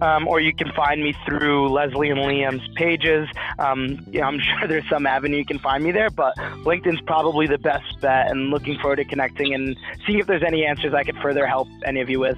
Um, 0.01 0.27
or 0.27 0.39
you 0.39 0.53
can 0.53 0.71
find 0.75 1.01
me 1.01 1.13
through 1.25 1.69
Leslie 1.69 2.09
and 2.09 2.19
Liam's 2.19 2.67
pages. 2.75 3.27
Um, 3.59 3.99
yeah, 4.11 4.27
I'm 4.27 4.39
sure 4.59 4.67
there's 4.67 4.87
some 4.89 5.05
avenue 5.05 5.37
you 5.37 5.45
can 5.45 5.59
find 5.59 5.83
me 5.83 5.91
there, 5.91 6.09
but 6.09 6.35
LinkedIn's 6.37 7.01
probably 7.01 7.47
the 7.47 7.57
best 7.57 7.99
bet. 8.01 8.29
And 8.31 8.49
looking 8.49 8.77
forward 8.79 8.97
to 8.97 9.05
connecting 9.05 9.53
and 9.53 9.75
seeing 10.05 10.19
if 10.19 10.27
there's 10.27 10.43
any 10.43 10.65
answers 10.65 10.93
I 10.93 11.03
could 11.03 11.17
further 11.21 11.45
help 11.45 11.67
any 11.85 12.01
of 12.01 12.09
you 12.09 12.19
with. 12.19 12.37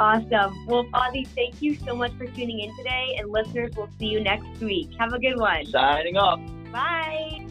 Awesome. 0.00 0.66
Well, 0.66 0.84
Fozzie, 0.84 1.26
thank 1.28 1.60
you 1.60 1.74
so 1.74 1.94
much 1.96 2.12
for 2.12 2.26
tuning 2.26 2.60
in 2.60 2.76
today. 2.76 3.16
And 3.18 3.30
listeners, 3.30 3.72
we'll 3.76 3.90
see 3.98 4.06
you 4.06 4.20
next 4.20 4.60
week. 4.60 4.90
Have 4.98 5.12
a 5.12 5.18
good 5.18 5.38
one. 5.38 5.66
Signing 5.66 6.16
off. 6.16 6.40
Bye. 6.70 7.47